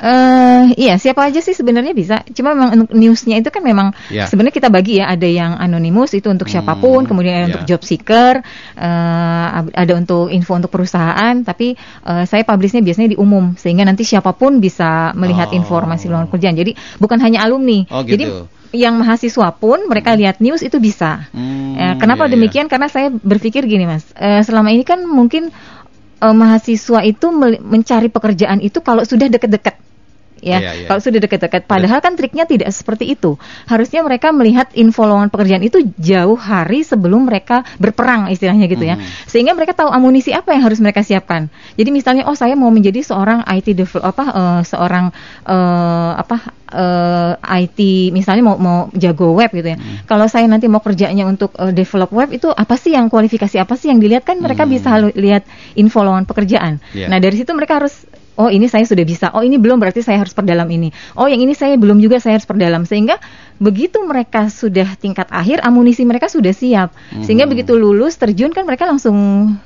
Eh 0.00 0.80
iya, 0.80 0.96
siapa 0.96 1.28
aja 1.28 1.44
sih 1.44 1.52
sebenarnya 1.52 1.92
bisa. 1.92 2.24
Cuma 2.32 2.56
memang 2.56 2.88
newsnya 2.88 3.36
itu 3.36 3.52
kan 3.52 3.60
memang 3.60 3.92
Ya. 4.08 4.24
sebenarnya 4.24 4.56
kita 4.56 4.72
bagi 4.72 4.96
ya. 4.96 5.12
Ada 5.12 5.28
yang 5.28 5.52
anonimus 5.60 6.16
itu 6.16 6.32
untuk 6.32 6.48
Hmm, 6.48 6.56
siapa 6.56 6.72
pun, 6.80 7.04
kemudian 7.04 7.36
ada 7.36 7.40
ya. 7.44 7.48
untuk 7.52 7.64
job 7.68 7.82
seeker, 7.84 8.40
eh, 8.80 9.46
ada 9.76 9.92
untuk 9.92 10.32
info 10.32 10.56
untuk 10.56 10.72
perusahaan. 10.72 11.44
Tapi 11.44 11.76
eh, 11.76 12.24
saya 12.24 12.42
publishnya 12.48 12.80
biasanya 12.80 13.12
di 13.12 13.18
umum 13.20 13.52
sehingga 13.60 13.84
nanti 13.84 14.08
siapa 14.08 14.32
pun 14.32 14.56
bisa 14.56 15.12
melihat 15.12 15.52
Oh. 15.52 15.58
informasi 15.60 16.08
lowongan 16.08 16.32
kerjaan. 16.32 16.56
Jadi 16.56 16.72
bukan 16.96 17.20
hanya 17.20 17.44
alumni. 17.44 17.84
Oh, 17.92 18.00
Jadi 18.00 18.24
gitu. 18.24 18.48
yang 18.72 18.96
mahasiswa 18.96 19.52
pun 19.52 19.84
mereka 19.84 20.16
lihat 20.16 20.40
news 20.40 20.64
itu 20.64 20.80
bisa. 20.80 21.28
Hmm, 21.36 21.76
Eh, 21.76 21.94
kenapa 22.00 22.24
iya, 22.24 22.28
iya. 22.28 22.34
demikian? 22.40 22.66
Karena 22.72 22.88
saya 22.88 23.12
berpikir 23.12 23.68
gini 23.68 23.84
mas, 23.84 24.08
Eh, 24.16 24.40
selama 24.40 24.72
ini 24.72 24.80
kan 24.80 25.04
mungkin 25.04 25.52
eh, 26.20 26.34
mahasiswa 26.34 27.00
itu 27.02 27.26
mencari 27.60 28.08
pekerjaan 28.08 28.60
itu 28.60 28.80
kalau 28.80 29.04
sudah 29.04 29.28
deket-deket. 29.28 29.89
Ya, 30.40 30.58
Iya, 30.60 30.70
iya. 30.72 30.86
kalau 30.88 31.00
sudah 31.04 31.20
deket-deket. 31.20 31.68
Padahal 31.68 32.00
kan 32.00 32.16
triknya 32.16 32.48
tidak 32.48 32.72
seperti 32.72 33.12
itu. 33.12 33.36
Harusnya 33.68 34.00
mereka 34.00 34.32
melihat 34.32 34.72
info 34.72 35.04
lowongan 35.04 35.28
pekerjaan 35.28 35.60
itu 35.60 35.84
jauh 36.00 36.36
hari 36.36 36.80
sebelum 36.80 37.28
mereka 37.28 37.60
berperang 37.76 38.32
istilahnya 38.32 38.64
gitu 38.66 38.84
ya. 38.84 38.96
Mhm. 38.96 39.28
Sehingga 39.28 39.52
mereka 39.52 39.76
tahu 39.76 39.92
amunisi 39.92 40.32
apa 40.32 40.56
yang 40.56 40.64
harus 40.64 40.80
mereka 40.80 41.04
siapkan. 41.04 41.52
Jadi 41.76 41.90
misalnya, 41.92 42.24
oh 42.24 42.34
saya 42.34 42.56
mau 42.56 42.72
menjadi 42.72 43.04
seorang 43.04 43.44
IT 43.46 43.76
develop 43.76 44.16
apa 44.16 44.24
eh, 44.32 44.60
seorang 44.64 45.12
eh, 45.44 46.12
apa 46.16 46.36
eh, 46.72 47.32
IT 47.66 47.78
misalnya 48.14 48.42
mau 48.46 48.56
mau 48.56 48.78
jago 48.96 49.36
web 49.36 49.50
gitu 49.52 49.74
ya. 49.74 49.78
Hmm. 49.78 50.08
Kalau 50.08 50.26
saya 50.26 50.48
nanti 50.48 50.66
mau 50.72 50.80
kerjanya 50.80 51.28
untuk 51.28 51.52
eh, 51.58 51.72
develop 51.74 52.10
web 52.16 52.32
itu 52.32 52.48
apa 52.48 52.80
sih 52.80 52.96
yang 52.96 53.12
kualifikasi 53.12 53.60
apa 53.60 53.74
sih 53.76 53.92
yang 53.92 54.00
dilihat 54.00 54.24
kan 54.24 54.40
mereka 54.40 54.64
Hmm. 54.64 54.72
bisa 54.72 54.88
lihat 55.18 55.42
info 55.74 56.00
lowongan 56.00 56.24
pekerjaan. 56.24 56.78
Iya. 56.94 57.08
Nah, 57.10 57.18
dari 57.18 57.34
situ 57.36 57.50
mereka 57.52 57.82
harus 57.82 58.06
oh 58.40 58.48
ini 58.48 58.64
saya 58.66 58.82
sudah 58.82 59.04
bisa. 59.04 59.28
Oh 59.30 59.44
ini 59.44 59.60
belum 59.60 59.76
berarti 59.76 60.00
saya 60.00 60.16
harus 60.16 60.32
perdalam 60.32 60.64
ini. 60.66 60.88
Oh 61.14 61.28
yang 61.28 61.38
ini 61.38 61.52
saya 61.52 61.76
belum 61.76 62.00
juga 62.00 62.16
saya 62.16 62.40
harus 62.40 62.48
perdalam 62.48 62.82
sehingga 62.82 63.20
begitu 63.56 64.00
mereka 64.00 64.48
sudah 64.48 64.96
tingkat 64.96 65.28
akhir 65.28 65.60
amunisi 65.60 66.02
mereka 66.02 66.26
sudah 66.26 66.50
siap. 66.50 66.96
Sehingga 67.20 67.44
Hmm. 67.44 67.52
begitu 67.52 67.76
lulus 67.76 68.16
terjun 68.16 68.48
kan 68.50 68.64
mereka 68.64 68.88
langsung 68.88 69.14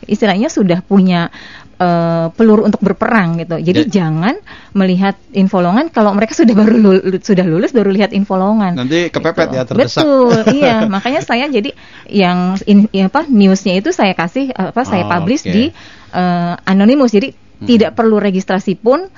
istilahnya 0.04 0.50
sudah 0.50 0.82
punya 0.82 1.30
eh, 1.74 2.26
peluru 2.30 2.62
untuk 2.64 2.78
berperang 2.80 3.34
gitu. 3.36 3.58
Jadi 3.58 3.90
Ja- 3.90 4.06
jangan 4.06 4.38
melihat 4.72 5.18
info 5.32 5.58
lowongan 5.58 5.90
kalau 5.90 6.14
mereka 6.14 6.30
sudah 6.32 6.54
baru 6.54 6.74
lul- 6.74 7.02
sudah 7.18 7.42
lulus 7.42 7.74
baru 7.74 7.90
lihat 7.90 8.10
info 8.10 8.34
lowongan. 8.34 8.78
Nanti 8.78 9.10
kepepet 9.10 9.50
Gitu. 9.50 9.58
ya 9.58 9.62
terdesak. 9.66 10.02
Betul, 10.02 10.38
iya. 10.62 10.86
Makanya 10.86 11.20
saya 11.20 11.46
jadi 11.46 11.74
yang 12.06 12.54
in, 12.64 12.86
ya 12.90 13.06
apa 13.06 13.26
newsnya 13.26 13.74
itu 13.74 13.90
saya 13.90 14.14
kasih 14.14 14.50
apa 14.50 14.82
saya 14.82 15.02
Oh, 15.02 15.10
publish 15.12 15.42
oke. 15.42 15.50
di 15.50 15.64
eh, 16.14 16.54
anonimus. 16.64 17.10
Jadi. 17.10 17.43
Tidak 17.64 17.96
perlu 17.96 18.20
registrasi 18.20 18.76
pun 18.78 19.08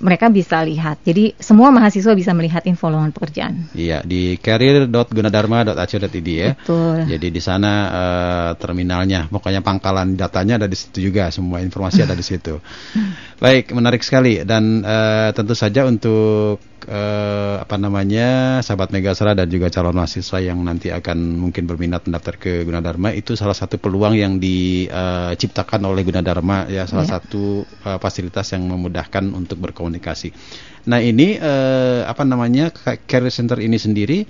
mereka 0.00 0.32
bisa 0.32 0.64
lihat. 0.64 1.02
Jadi 1.04 1.36
semua 1.36 1.68
mahasiswa 1.68 2.16
bisa 2.16 2.32
melihat 2.32 2.64
info 2.64 2.88
lowongan 2.88 3.12
pekerjaan. 3.12 3.68
Iya, 3.76 4.00
di 4.00 4.40
career.gunadarma.ac.id 4.40 6.28
ya. 6.28 6.54
Betul. 6.56 7.06
Jadi 7.10 7.26
di 7.28 7.40
sana 7.42 7.72
eh, 7.90 8.50
terminalnya, 8.56 9.28
pokoknya 9.28 9.60
pangkalan 9.60 10.16
datanya 10.16 10.56
ada 10.62 10.68
di 10.70 10.76
situ 10.78 11.12
juga, 11.12 11.28
semua 11.28 11.60
informasi 11.60 12.02
ada 12.02 12.16
di 12.16 12.24
situ. 12.24 12.56
Baik, 13.42 13.74
menarik 13.74 14.06
sekali 14.06 14.46
dan 14.46 14.86
eh, 14.86 15.30
tentu 15.34 15.58
saja 15.58 15.82
untuk 15.82 16.62
eh, 16.86 17.56
apa 17.58 17.74
namanya 17.74 18.58
sahabat 18.62 18.94
Megasara 18.94 19.34
dan 19.34 19.50
juga 19.50 19.66
calon 19.66 19.98
mahasiswa 19.98 20.38
yang 20.38 20.62
nanti 20.62 20.94
akan 20.94 21.42
mungkin 21.42 21.66
berminat 21.66 22.06
mendaftar 22.06 22.38
ke 22.38 22.62
Gunadarma 22.62 23.10
itu 23.10 23.34
salah 23.34 23.58
satu 23.58 23.82
peluang 23.82 24.14
yang 24.14 24.38
diciptakan 24.38 25.82
oleh 25.82 26.06
Gunadarma 26.06 26.70
ya 26.70 26.86
salah 26.86 27.02
Ya. 27.02 27.18
satu 27.18 27.66
eh, 27.66 27.98
fasilitas 27.98 28.46
yang 28.54 28.62
memudahkan 28.70 29.26
untuk 29.34 29.58
berkomunikasi. 29.58 29.81
Nah 30.82 30.98
ini 30.98 31.38
eh, 31.38 32.00
apa 32.02 32.22
namanya 32.22 32.70
Career 33.06 33.30
Center 33.30 33.58
ini 33.58 33.78
sendiri 33.78 34.26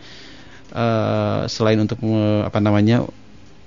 eh, 0.72 1.40
selain 1.48 1.78
untuk 1.80 2.00
me- 2.00 2.44
apa 2.44 2.58
namanya 2.58 3.04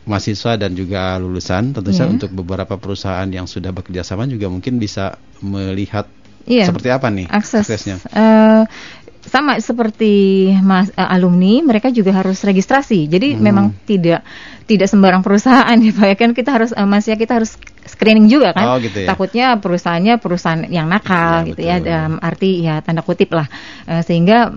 mahasiswa 0.05 0.53
dan 0.53 0.77
juga 0.77 1.17
lulusan, 1.17 1.73
tentu 1.73 1.89
saja 1.89 2.05
Iya. 2.05 2.13
untuk 2.13 2.29
beberapa 2.29 2.77
perusahaan 2.77 3.25
yang 3.25 3.49
sudah 3.49 3.73
bekerja 3.73 4.05
sama 4.05 4.29
juga 4.29 4.45
mungkin 4.47 4.77
bisa 4.77 5.17
melihat 5.41 6.05
Iya. 6.45 6.69
seperti 6.69 6.93
apa 6.93 7.09
nih 7.09 7.25
akses 7.25 7.65
aksesnya. 7.65 7.97
eh, 8.13 8.63
sama 9.25 9.57
seperti 9.57 10.13
mas, 10.61 10.93
eh, 10.93 11.01
alumni 11.01 11.65
mereka 11.65 11.89
juga 11.89 12.13
harus 12.13 12.37
registrasi 12.45 13.09
jadi 13.09 13.33
Hmm. 13.33 13.41
memang 13.41 13.65
tidak 13.89 14.21
tidak 14.69 14.85
sembarang 14.85 15.25
perusahaan 15.25 15.73
ya 15.81 15.89
pak 15.89 16.05
ya 16.05 16.15
kan 16.15 16.31
kita 16.37 16.53
harus 16.53 16.69
eh, 16.69 16.85
mas 16.85 17.09
ya 17.09 17.17
kita 17.17 17.41
harus 17.41 17.57
screening 17.95 18.27
juga 18.27 18.51
kan 18.51 18.65
Oh, 18.67 18.77
gitu 18.77 19.01
ya. 19.01 19.07
takutnya 19.09 19.55
perusahaannya 19.57 20.19
perusahaan 20.19 20.61
yang 20.67 20.85
nakal 20.85 21.41
Iya, 21.41 21.47
gitu 21.49 21.61
ya 21.63 21.75
betul. 21.79 21.87
dalam 21.87 22.13
arti 22.19 22.49
ya 22.61 22.75
tanda 22.83 23.01
kutip 23.01 23.31
lah 23.31 23.47
Eh, 23.85 24.03
sehingga 24.03 24.51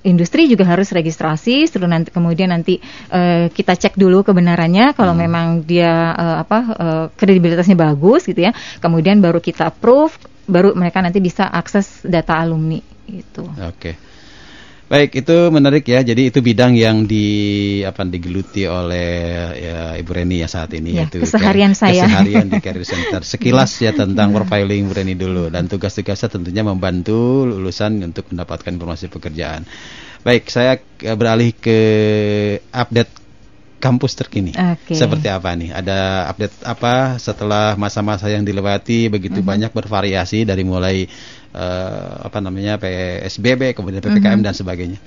industri 0.00 0.48
juga 0.48 0.64
harus 0.64 0.88
registrasi, 0.90 1.68
setelah 1.68 2.00
nanti 2.00 2.08
kemudian 2.08 2.48
nanti 2.48 2.80
eh, 3.12 3.52
kita 3.52 3.76
cek 3.76 4.00
dulu 4.00 4.24
kebenarannya 4.24 4.96
kalau 4.96 5.12
Hmm. 5.12 5.22
memang 5.28 5.46
dia 5.62 5.92
eh, 6.16 6.36
apa 6.40 6.58
eh, 6.72 7.06
kredibilitasnya 7.14 7.76
bagus 7.76 8.24
gitu 8.24 8.40
ya. 8.40 8.52
Kemudian 8.80 9.20
baru 9.20 9.38
kita 9.38 9.68
approve, 9.68 10.16
baru 10.48 10.72
mereka 10.72 11.04
nanti 11.04 11.20
bisa 11.20 11.44
akses 11.46 12.00
data 12.02 12.40
alumni 12.40 12.80
gitu. 13.06 13.44
Oke. 13.60 14.09
Baik, 14.90 15.22
itu 15.22 15.36
menarik 15.48 15.86
ya. 15.86 16.02
Jadi 16.02 16.34
itu 16.34 16.42
bidang 16.42 16.74
yang 16.74 17.06
di 17.06 17.26
apa 17.86 18.02
digeluti 18.02 18.66
oleh 18.66 19.10
ya, 19.54 19.78
Ibu 19.94 20.10
Reni 20.10 20.42
ya 20.42 20.50
saat 20.50 20.74
ini 20.74 20.98
Ya, 20.98 21.06
yaitu 21.06 21.22
keseharian 21.22 21.72
care- 21.72 21.94
saya. 21.94 22.10
Keseharian 22.10 22.50
di 22.50 22.58
Career 22.58 22.82
Center. 22.90 23.22
Sekilas 23.22 23.70
ya 23.78 23.94
tentang 23.94 24.34
profiling 24.34 24.90
Bu 24.90 24.94
Reni 24.98 25.14
dulu 25.14 25.46
dan 25.46 25.70
tugas-tugasnya 25.70 26.26
tentunya 26.28 26.66
membantu 26.66 27.46
lulusan 27.46 28.02
untuk 28.02 28.34
mendapatkan 28.34 28.66
informasi 28.68 29.06
pekerjaan. 29.06 29.62
Baik, 30.20 30.50
saya 30.50 30.74
eh, 30.82 31.14
beralih 31.14 31.54
ke 31.54 31.78
update 32.68 33.22
kampus 33.78 34.12
terkini. 34.12 34.52
Oke. 34.52 34.92
Seperti 34.92 35.30
apa 35.30 35.56
nih? 35.56 35.72
Ada 35.72 36.28
update 36.28 36.66
apa 36.66 36.94
setelah 37.16 37.72
masa-masa 37.74 38.28
yang 38.28 38.44
dilewati 38.44 39.08
begitu 39.08 39.40
Mhm. 39.40 39.46
banyak 39.46 39.70
bervariasi 39.72 40.44
dari 40.44 40.60
mulai 40.60 41.08
eh, 41.50 42.12
apa 42.24 42.38
namanya 42.38 42.78
PSBB 42.78 43.74
kemudian 43.74 44.00
PPKM 44.00 44.38
Mhm. 44.40 44.46
dan 44.46 44.54
sebagainya. 44.54 44.98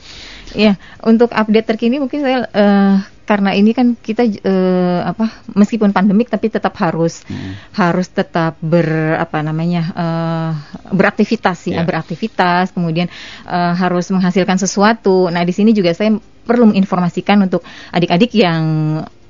Ya, 0.54 0.78
untuk 1.02 1.34
update 1.34 1.66
terkini 1.66 1.98
mungkin 1.98 2.22
saya 2.22 2.46
eh, 2.52 2.96
karena 3.24 3.56
ini 3.56 3.72
kan 3.72 3.96
kita 3.96 4.28
eh, 4.28 5.00
apa 5.02 5.48
meskipun 5.56 5.96
pandemik 5.96 6.28
tapi 6.28 6.52
tetap 6.52 6.76
harus 6.78 7.24
Hmm. 7.24 7.56
harus 7.72 8.12
tetap 8.12 8.60
ber 8.60 9.16
apa 9.18 9.40
namanya 9.40 9.82
eh, 9.96 10.52
beraktivitas 10.92 11.64
ya, 11.72 11.82
Ya. 11.82 11.88
beraktivitas 11.88 12.76
kemudian 12.76 13.08
eh, 13.48 13.74
harus 13.80 14.12
menghasilkan 14.12 14.60
sesuatu. 14.60 15.32
Nah, 15.32 15.42
di 15.48 15.56
sini 15.56 15.72
juga 15.72 15.96
saya 15.96 16.12
perlu 16.44 16.76
menginformasikan 16.76 17.48
untuk 17.48 17.64
adik-adik 17.90 18.36
yang 18.36 18.64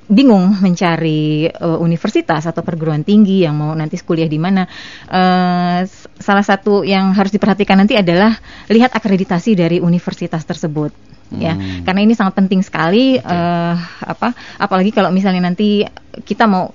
bingung 0.04 0.60
mencari 0.60 1.48
eh, 1.48 1.78
universitas 1.80 2.44
atau 2.44 2.60
perguruan 2.60 3.00
tinggi 3.02 3.42
yang 3.44 3.56
mau 3.56 3.72
nanti 3.72 3.96
kuliah 4.00 4.28
di 4.28 4.36
mana. 4.36 4.68
Eh, 5.08 5.80
s- 5.84 6.08
salah 6.20 6.44
satu 6.44 6.84
yang 6.84 7.12
harus 7.16 7.32
diperhatikan 7.32 7.80
nanti 7.80 7.96
adalah 7.96 8.36
lihat 8.68 8.92
akreditasi 8.92 9.56
dari 9.56 9.78
universitas 9.80 10.44
tersebut. 10.44 10.92
Ya, 11.34 11.56
Hmm. 11.56 11.82
karena 11.82 12.04
ini 12.04 12.14
sangat 12.14 12.36
penting 12.36 12.60
sekali. 12.62 13.16
eh, 13.18 13.74
apa, 14.04 14.36
apalagi 14.60 14.92
kalau 14.92 15.08
misalnya 15.10 15.48
nanti 15.50 15.82
kita 16.22 16.44
mau 16.46 16.70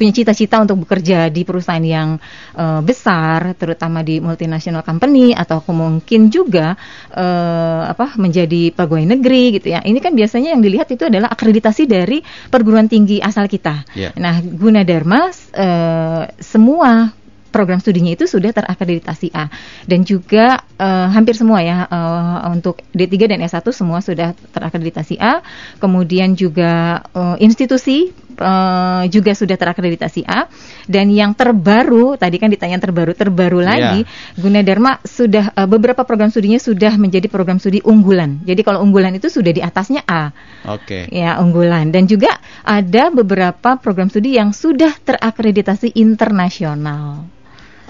punya 0.00 0.16
cita-cita 0.16 0.56
untuk 0.56 0.88
bekerja 0.88 1.28
di 1.28 1.44
perusahaan 1.44 1.84
yang 1.84 2.16
eh, 2.56 2.80
besar, 2.80 3.52
terutama 3.60 4.00
di 4.00 4.16
multinational 4.24 4.80
company 4.80 5.36
atau 5.36 5.60
mungkin 5.76 6.32
juga 6.32 6.72
eh, 7.12 7.82
apa 7.84 8.16
menjadi 8.16 8.72
pegawai 8.72 9.04
negeri 9.04 9.60
gitu 9.60 9.76
ya. 9.76 9.84
Ini 9.84 10.00
kan 10.00 10.16
biasanya 10.16 10.56
yang 10.56 10.64
dilihat 10.64 10.88
itu 10.88 11.04
adalah 11.04 11.28
akreditasi 11.28 11.84
dari 11.84 12.24
perguruan 12.48 12.88
tinggi 12.88 13.20
asal 13.20 13.44
kita. 13.44 13.84
Ya. 13.92 14.16
Nah, 14.16 14.40
Gunadarma 14.40 15.28
eh, 15.52 16.24
semua 16.40 17.20
program 17.50 17.82
studinya 17.82 18.14
itu 18.14 18.30
sudah 18.30 18.54
terakreditasi 18.54 19.34
A 19.34 19.50
dan 19.84 20.06
juga 20.06 20.62
eh, 20.78 21.08
hampir 21.10 21.34
semua 21.34 21.60
ya 21.60 21.84
eh, 21.84 22.36
untuk 22.54 22.80
D3 22.94 23.36
dan 23.36 23.42
S1 23.42 23.66
semua 23.74 23.98
sudah 24.00 24.32
terakreditasi 24.54 25.18
A. 25.18 25.42
Kemudian 25.82 26.38
juga 26.38 27.04
eh, 27.12 27.36
institusi 27.42 28.14
eh, 28.36 29.04
juga 29.10 29.32
sudah 29.34 29.56
terakreditasi 29.58 30.22
A 30.26 30.46
dan 30.86 31.10
yang 31.10 31.34
terbaru 31.34 32.14
tadi 32.14 32.36
kan 32.38 32.50
ditanya 32.50 32.78
yang 32.78 32.84
terbaru 32.84 33.12
terbaru 33.14 33.60
lagi 33.62 34.06
Gunadarma 34.38 35.02
sudah 35.02 35.52
eh, 35.54 35.68
beberapa 35.68 36.06
program 36.06 36.30
studinya 36.30 36.60
sudah 36.60 36.94
menjadi 36.96 37.26
program 37.26 37.58
studi 37.58 37.82
unggulan. 37.82 38.42
Jadi 38.44 38.60
kalau 38.62 38.84
unggulan 38.84 39.16
itu 39.16 39.26
sudah 39.26 39.52
di 39.52 39.62
atasnya 39.62 40.06
A. 40.06 40.30
Oke. 40.68 41.08
Ya, 41.10 41.40
unggulan. 41.40 41.90
Dan 41.90 42.06
juga 42.06 42.38
ada 42.62 43.08
beberapa 43.10 43.76
program 43.80 44.12
studi 44.12 44.36
yang 44.36 44.54
sudah 44.54 44.94
terakreditasi 45.02 45.96
internasional. 45.98 47.39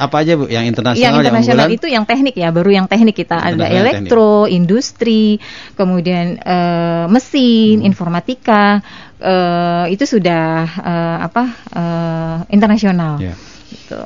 Apa 0.00 0.25
aja 0.25 0.33
Bu 0.40 0.49
yang 0.49 0.64
internasional 0.64 1.04
yang 1.04 1.14
internasional 1.21 1.69
unggulan? 1.69 1.76
itu 1.76 1.87
yang 1.92 2.04
teknik 2.09 2.33
ya, 2.40 2.49
baru 2.49 2.71
yang 2.73 2.87
teknik 2.88 3.21
kita 3.21 3.37
ada 3.37 3.69
yang 3.69 3.85
elektro, 3.85 4.49
industri, 4.49 5.37
kemudian 5.76 6.40
eh, 6.40 7.04
mesin, 7.12 7.85
Hmm. 7.85 7.88
informatika, 7.92 8.80
eh, 9.21 9.92
itu 9.92 10.09
sudah 10.09 10.64
eh, 10.64 11.19
apa 11.21 11.45
eh, 11.76 12.37
internasional. 12.57 13.21
Ya. 13.21 13.37
Gitu. 13.69 14.00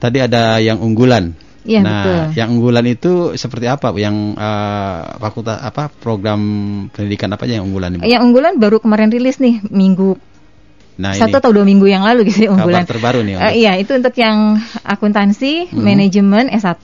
Tadi 0.00 0.18
ada 0.24 0.56
yang 0.56 0.80
unggulan. 0.80 1.36
Iya, 1.68 1.84
nah, 1.84 1.92
betul. 2.00 2.20
yang 2.40 2.48
unggulan 2.56 2.86
itu 2.88 3.12
seperti 3.36 3.68
apa 3.68 3.92
Bu? 3.92 4.00
Yang 4.00 4.40
eh, 4.40 5.00
fakultas 5.20 5.60
apa 5.60 5.92
program 5.92 6.40
pendidikan 6.88 7.28
apa 7.36 7.44
aja 7.44 7.60
yang 7.60 7.68
unggulan? 7.68 8.00
Bu? 8.00 8.08
Yang 8.08 8.22
unggulan 8.24 8.56
baru 8.56 8.80
kemarin 8.80 9.12
rilis 9.12 9.36
nih 9.36 9.60
minggu 9.68 10.16
Nah, 10.98 11.14
satu 11.14 11.30
ini 11.30 11.38
atau 11.38 11.50
dua 11.54 11.62
minggu 11.62 11.86
yang 11.86 12.02
lalu 12.02 12.26
gitu 12.26 12.42
ya, 12.42 12.50
kabar 12.50 12.58
unggulan. 12.58 12.82
terbaru 12.82 13.20
nih. 13.22 13.34
Untuk- 13.38 13.54
iya, 13.54 13.72
itu 13.78 13.92
untuk 13.94 14.14
yang 14.18 14.58
akuntansi, 14.82 15.70
Hmm. 15.70 15.78
manajemen 15.78 16.50
S1, 16.50 16.82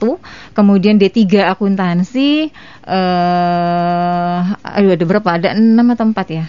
kemudian 0.55 0.95
D3 0.95 1.43
akuntansi 1.43 2.47
eh 2.87 4.39
aduh 4.63 4.91
ada 4.95 5.03
berapa? 5.03 5.29
Ada 5.35 5.49
6 5.53 5.85
atau 5.91 6.05
4 6.07 6.27
ya. 6.31 6.45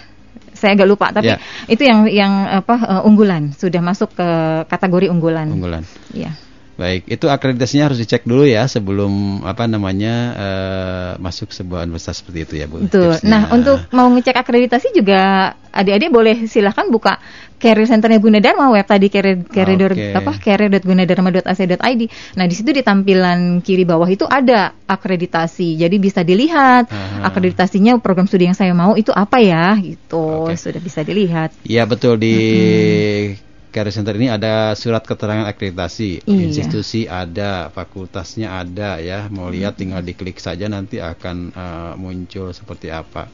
Saya 0.55 0.73
agak 0.73 0.87
lupa, 0.89 1.13
tapi 1.13 1.29
Ya. 1.29 1.37
itu 1.69 1.83
yang 1.85 2.07
yang 2.09 2.33
apa 2.47 2.75
eh, 2.79 3.01
unggulan, 3.03 3.53
sudah 3.53 3.77
masuk 3.77 4.15
ke 4.15 4.27
kategori 4.65 5.11
unggulan. 5.11 5.51
unggulan. 5.51 5.83
Iya. 6.15 6.33
Baik, 6.77 7.09
itu 7.09 7.25
akreditasinya 7.25 7.89
harus 7.89 7.97
dicek 7.97 8.21
dulu 8.21 8.45
ya 8.45 8.69
sebelum 8.69 9.41
apa 9.41 9.65
namanya 9.65 10.13
eh, 10.37 11.11
masuk 11.17 11.49
sebuah 11.49 11.89
universitas 11.89 12.21
seperti 12.21 12.39
itu 12.45 12.53
ya 12.61 12.69
Bu. 12.69 12.85
Betul. 12.85 13.17
tipsnya. 13.17 13.25
Nah, 13.33 13.41
untuk 13.49 13.81
mau 13.97 14.05
ngecek 14.13 14.37
akreditasi 14.37 14.93
juga 14.93 15.53
adik-adik 15.73 16.13
boleh 16.13 16.45
silahkan 16.45 16.85
buka 16.93 17.17
career 17.57 17.89
centernya 17.89 18.21
Gunadarma 18.21 18.69
web 18.69 18.85
tadi 18.85 19.09
career 19.09 19.41
career 19.49 19.89
Oke. 19.89 20.13
apa 20.21 20.31
career.gunadarma.ac.id. 20.37 22.01
Nah, 22.37 22.45
di 22.45 22.53
situ 22.53 22.69
di 22.69 22.85
tampilan 22.85 23.65
kiri 23.65 23.81
bawah 23.81 24.05
itu 24.05 24.29
ada 24.29 24.77
akreditasi. 24.85 25.81
Jadi 25.81 25.97
bisa 25.97 26.21
dilihat 26.21 26.93
Aha. 26.93 27.25
akreditasinya 27.25 27.97
program 27.97 28.29
studi 28.29 28.53
yang 28.53 28.57
saya 28.57 28.77
mau 28.77 28.93
itu 28.93 29.09
apa 29.09 29.41
ya 29.41 29.73
gitu. 29.81 30.53
Oke. 30.53 30.61
Sudah 30.61 30.77
bisa 30.77 31.01
dilihat. 31.01 31.57
Iya 31.65 31.89
betul 31.89 32.21
di 32.21 32.37
Career 33.67 33.93
Center 33.93 34.15
ini 34.15 34.31
ada 34.31 34.73
surat 34.73 35.03
keterangan 35.03 35.45
akreditasi, 35.45 36.23
Iya. 36.25 36.43
institusi 36.49 37.05
ada, 37.05 37.67
fakultasnya 37.69 38.57
ada 38.57 38.97
ya. 39.03 39.27
Mau 39.29 39.51
lihat 39.51 39.77
tinggal 39.77 40.01
diklik 40.01 40.39
saja 40.39 40.65
nanti 40.71 40.97
akan 41.03 41.37
eh, 41.51 41.93
muncul 41.99 42.49
seperti 42.55 42.89
apa. 42.89 43.27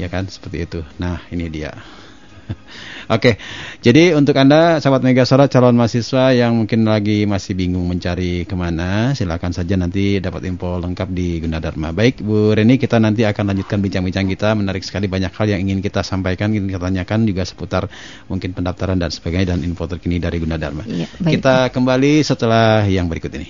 Ya 0.00 0.08
kan 0.10 0.26
seperti 0.26 0.64
itu. 0.66 0.80
Nah, 0.98 1.20
ini 1.30 1.46
dia. 1.52 1.72
Oke, 3.08 3.40
jadi 3.80 4.12
untuk 4.12 4.36
Anda 4.36 4.84
sahabat 4.84 5.00
Megasora 5.00 5.48
calon 5.48 5.72
mahasiswa 5.80 6.28
yang 6.36 6.52
mungkin 6.60 6.84
lagi 6.84 7.24
masih 7.24 7.56
bingung 7.56 7.88
mencari 7.88 8.44
ke 8.44 8.52
mana, 8.52 9.16
silakan 9.16 9.56
saja 9.56 9.80
nanti 9.80 10.20
dapat 10.20 10.44
info 10.44 10.76
lengkap 10.76 11.08
di 11.16 11.40
Gunadarma. 11.40 11.96
Baik, 11.96 12.20
Bu 12.20 12.52
Reni, 12.52 12.76
kita 12.76 13.00
nanti 13.00 13.24
akan 13.24 13.56
lanjutkan 13.56 13.80
bincang-bincang 13.80 14.28
kita. 14.28 14.52
Menarik 14.52 14.84
sekali 14.84 15.08
banyak 15.08 15.32
hal 15.32 15.46
yang 15.48 15.64
ingin 15.64 15.80
kita 15.80 16.04
sampaikan, 16.04 16.52
ingin 16.52 16.68
kita 16.68 16.84
tanyakan 16.84 17.24
juga 17.24 17.48
seputar 17.48 17.88
mungkin 18.28 18.52
pendaftaran 18.52 19.00
dan 19.00 19.08
sebagainya 19.08 19.56
dan 19.56 19.64
info 19.64 19.88
terkini 19.88 20.20
dari 20.20 20.36
Gunadarma. 20.44 20.84
Iya, 20.84 21.08
baik. 21.08 21.32
Kita 21.40 21.72
kembali 21.72 22.12
setelah 22.20 22.84
yang 22.84 23.08
berikut 23.08 23.32
ini. 23.40 23.48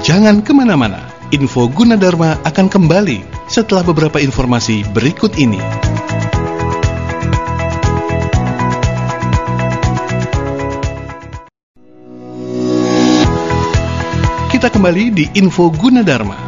Jangan 0.00 0.40
ke 0.40 0.56
mana-mana, 0.56 1.12
info 1.28 1.68
Gunadarma 1.68 2.40
akan 2.40 2.72
kembali 2.72 3.41
setelah 3.52 3.84
beberapa 3.84 4.16
informasi 4.16 4.80
berikut 4.96 5.36
ini. 5.36 5.60
Kita 14.48 14.72
kembali 14.72 15.04
di 15.12 15.24
info 15.36 15.68
Gunadarma. 15.68 16.41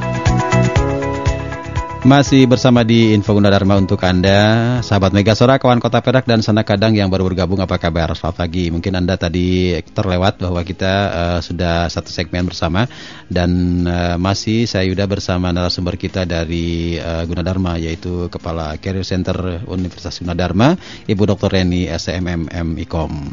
Masih 2.05 2.45
bersama 2.45 2.85
di 2.85 3.17
Info 3.17 3.33
Gunadarma 3.33 3.81
untuk 3.81 3.97
Anda, 4.05 4.77
sahabat 4.85 5.17
Megasora, 5.17 5.57
kawan 5.57 5.81
Kota 5.81 6.05
Perak 6.05 6.29
dan 6.29 6.45
Sana 6.45 6.61
Kadang 6.61 6.93
yang 6.93 7.09
baru 7.09 7.33
bergabung, 7.33 7.65
apa 7.65 7.81
kabar? 7.81 8.13
Selamat 8.13 8.45
pagi. 8.45 8.69
Mungkin 8.69 8.93
Anda 8.93 9.17
tadi 9.17 9.73
terlewat 9.81 10.37
bahwa 10.37 10.61
kita 10.69 10.93
eh, 11.09 11.41
sudah 11.41 11.89
satu 11.89 12.13
segmen 12.13 12.45
bersama 12.45 12.85
dan 13.33 13.49
eh, 13.89 14.17
masih 14.21 14.69
saya 14.69 14.85
Yuda 14.85 15.09
bersama 15.09 15.49
narasumber 15.49 15.97
kita 15.97 16.29
dari 16.29 17.01
eh, 17.01 17.25
Gunadarma 17.25 17.81
yaitu 17.81 18.29
Kepala 18.29 18.77
Career 18.77 19.09
Center 19.09 19.65
Universitas 19.65 20.21
Gunadarma, 20.21 20.77
Ibu 21.09 21.25
Dr. 21.25 21.57
Reni 21.57 21.89
SMMM 21.89 22.85
Ikom. 22.85 23.33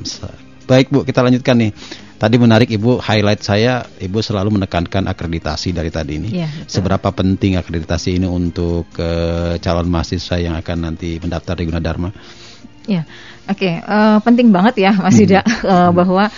Baik 0.70 0.94
Bu, 0.94 1.04
kita 1.04 1.22
lanjutkan 1.26 1.58
nih. 1.58 1.72
Tadi 2.22 2.38
menarik 2.38 2.70
Ibu, 2.70 3.02
highlight 3.02 3.42
saya, 3.42 3.82
Ibu 3.98 4.22
selalu 4.22 4.62
menekankan 4.62 5.10
akreditasi 5.10 5.74
dari 5.74 5.90
tadi 5.90 6.22
ini. 6.22 6.30
Betul. 6.38 6.70
Seberapa 6.70 7.10
penting 7.10 7.58
akreditasi 7.58 8.22
ini 8.22 8.30
untuk 8.30 8.94
eh, 9.02 9.58
calon 9.58 9.90
mahasiswa 9.90 10.38
yang 10.38 10.54
akan 10.54 10.78
nanti 10.86 11.18
mendaftar 11.18 11.58
di 11.58 11.66
Gunadarma? 11.66 12.14
Ya, 12.86 13.10
oke, 13.50 13.82
eh, 13.82 14.18
penting 14.22 14.54
banget 14.54 14.86
ya 14.86 14.94
Mas 15.02 15.18
Yuda 15.18 15.42
eh, 15.74 15.92
bahwa 15.98 16.30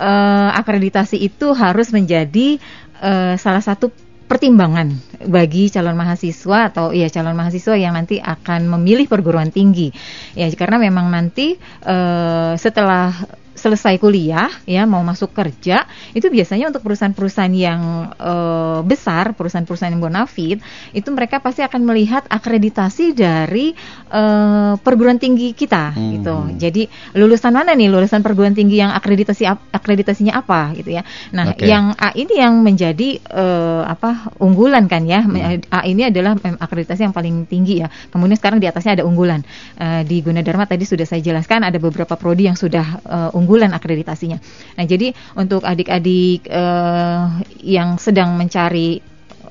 eh, 0.00 0.50
akreditasi 0.56 1.20
itu 1.20 1.52
harus 1.52 1.92
menjadi 1.92 2.56
eh, 3.04 3.34
salah 3.36 3.60
satu 3.60 3.92
pertimbangan 4.26 4.90
bagi 5.30 5.70
calon 5.70 5.94
mahasiswa 5.94 6.72
atau 6.72 6.90
ya 6.90 7.06
calon 7.06 7.38
mahasiswa 7.38 7.78
yang 7.78 7.94
nanti 7.94 8.18
akan 8.18 8.66
memilih 8.74 9.06
perguruan 9.06 9.54
tinggi 9.54 9.94
ya 10.34 10.50
karena 10.50 10.82
memang 10.82 11.12
nanti 11.14 11.54
eh, 11.84 12.52
setelah 12.58 13.14
selesai 13.56 13.96
kuliah 13.96 14.52
ya 14.68 14.84
mau 14.84 15.00
masuk 15.00 15.32
kerja 15.32 15.88
itu 16.12 16.28
biasanya 16.28 16.68
untuk 16.68 16.84
perusahaan-perusahaan 16.84 17.50
yang 17.50 17.80
eh, 18.14 18.80
besar 18.84 19.32
perusahaan-perusahaan 19.32 19.92
yang 19.96 20.04
bonafit 20.04 20.58
itu 20.92 21.08
mereka 21.10 21.40
pasti 21.40 21.64
akan 21.64 21.82
melihat 21.82 22.28
akreditasi 22.28 23.16
dari 23.16 23.72
eh, 24.12 24.72
perguruan 24.80 25.16
tinggi 25.16 25.56
kita 25.56 25.88
Hmm. 25.96 26.12
gitu 26.18 26.36
jadi 26.60 26.82
lulusan 27.16 27.54
mana 27.54 27.72
nih 27.72 27.88
lulusan 27.88 28.20
perguruan 28.20 28.52
tinggi 28.52 28.82
yang 28.82 28.92
akreditasi 28.92 29.48
akreditasinya 29.72 30.34
apa 30.36 30.74
gitu 30.76 30.92
ya 30.92 31.02
nah 31.32 31.54
Oke. 31.54 31.64
yang 31.64 31.94
A 31.96 32.12
ini 32.12 32.36
yang 32.36 32.60
menjadi 32.60 33.16
eh, 33.18 33.82
apa 33.86 34.36
unggulan 34.38 34.84
kan 34.86 35.02
ya 35.08 35.24
Hmm. 35.26 35.64
A 35.72 35.80
ini 35.88 36.06
adalah 36.06 36.36
akreditasi 36.36 37.08
yang 37.08 37.14
paling 37.16 37.48
tinggi 37.48 37.80
ya 37.80 37.88
kemudian 38.12 38.36
sekarang 38.36 38.60
di 38.60 38.68
atasnya 38.68 39.00
ada 39.00 39.04
unggulan 39.08 39.40
Eh, 39.76 40.02
di 40.04 40.20
Gunadarma 40.24 40.64
tadi 40.68 40.84
sudah 40.84 41.04
saya 41.08 41.20
jelaskan 41.20 41.64
ada 41.64 41.76
beberapa 41.80 42.16
prodi 42.16 42.48
yang 42.48 42.56
sudah 42.56 43.00
unggulan 43.32 43.45
akreditasinya 43.46 44.38
nah 44.74 44.84
jadi 44.84 45.14
untuk 45.38 45.62
adik-adik 45.62 46.46
eh, 46.46 47.22
yang 47.62 47.96
sedang 47.96 48.34
mencari 48.34 48.98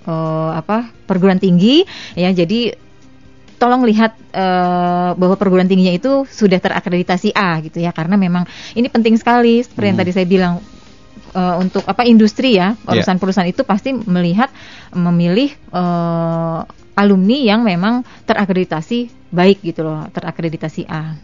eh, 0.06 0.52
apa 0.54 0.92
perguruan 1.08 1.40
tinggi 1.40 1.88
ya 2.14 2.30
jadi 2.30 2.76
tolong 3.56 3.88
lihat 3.88 4.20
eh, 4.36 5.12
bahwa 5.16 5.36
perguruan 5.40 5.66
tingginya 5.66 5.96
itu 5.96 6.28
sudah 6.28 6.60
terakreditasi 6.60 7.32
A 7.32 7.64
gitu 7.64 7.80
ya 7.80 7.96
karena 7.96 8.20
memang 8.20 8.44
ini 8.76 8.92
penting 8.92 9.16
sekali 9.16 9.64
seperti 9.64 9.88
yang 9.88 9.98
Hmm. 9.98 10.04
tadi 10.04 10.12
saya 10.12 10.28
bilang 10.28 10.54
eh, 11.32 11.56
untuk 11.58 11.88
apa 11.88 12.04
industri 12.04 12.60
ya 12.60 12.76
perusahaan-perusahaan 12.84 13.48
itu 13.50 13.64
pasti 13.64 13.96
melihat 13.96 14.52
memilih 14.92 15.50
eh, 15.52 16.60
alumni 16.96 17.38
yang 17.44 17.64
memang 17.64 18.04
terakreditasi 18.24 19.12
baik 19.32 19.60
gitu 19.64 19.84
loh 19.84 20.08
terakreditasi 20.12 20.88
A. 20.88 21.16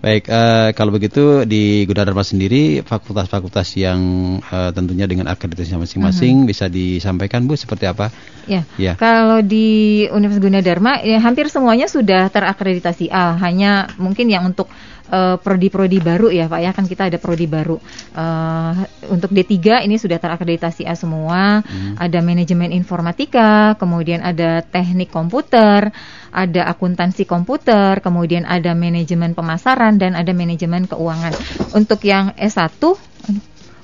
Baik, 0.00 0.32
eh, 0.32 0.72
kalau 0.72 0.96
begitu 0.96 1.44
di 1.44 1.84
Gunadarma 1.84 2.24
sendiri 2.24 2.80
fakultas-fakultas 2.80 3.68
yang 3.76 4.00
eh, 4.40 4.72
tentunya 4.72 5.04
dengan 5.04 5.28
akreditasi 5.28 5.76
masing-masing 5.76 6.48
bisa 6.48 6.72
disampaikan 6.72 7.44
Bu 7.44 7.52
seperti 7.52 7.84
apa? 7.84 8.08
Ya, 8.48 8.64
Ya. 8.80 8.96
kalau 8.96 9.44
di 9.44 10.08
Universitas 10.08 10.40
Gunadarma 10.48 11.04
ya 11.04 11.20
hampir 11.20 11.52
semuanya 11.52 11.84
sudah 11.84 12.32
terakreditasi 12.32 13.12
A. 13.12 13.36
Hanya 13.44 13.92
mungkin 14.00 14.32
yang 14.32 14.48
untuk 14.48 14.72
eh, 15.10 15.36
prodi-prodi 15.42 15.98
baru 15.98 16.30
ya 16.30 16.46
Pak 16.46 16.60
ya 16.62 16.70
kan 16.70 16.86
kita 16.86 17.10
ada 17.10 17.18
prodi 17.18 17.50
baru. 17.50 17.76
Eh, 18.14 18.72
untuk 19.10 19.34
D3 19.34 19.84
ini 19.84 19.98
sudah 19.98 20.22
terakreditasi 20.22 20.86
A 20.86 20.94
semua. 20.94 21.60
Ada 21.98 22.22
manajemen 22.22 22.70
informatika, 22.70 23.74
kemudian 23.76 24.22
ada 24.22 24.62
teknik 24.62 25.10
komputer, 25.10 25.90
ada 26.30 26.62
akuntansi 26.70 27.26
komputer, 27.26 27.98
kemudian 28.00 28.46
ada 28.46 28.72
manajemen 28.72 29.34
pemasaran 29.34 29.98
dan 29.98 30.14
ada 30.14 30.30
manajemen 30.30 30.86
keuangan. 30.86 31.34
Untuk 31.74 32.06
yang 32.06 32.32
S1 32.38 33.10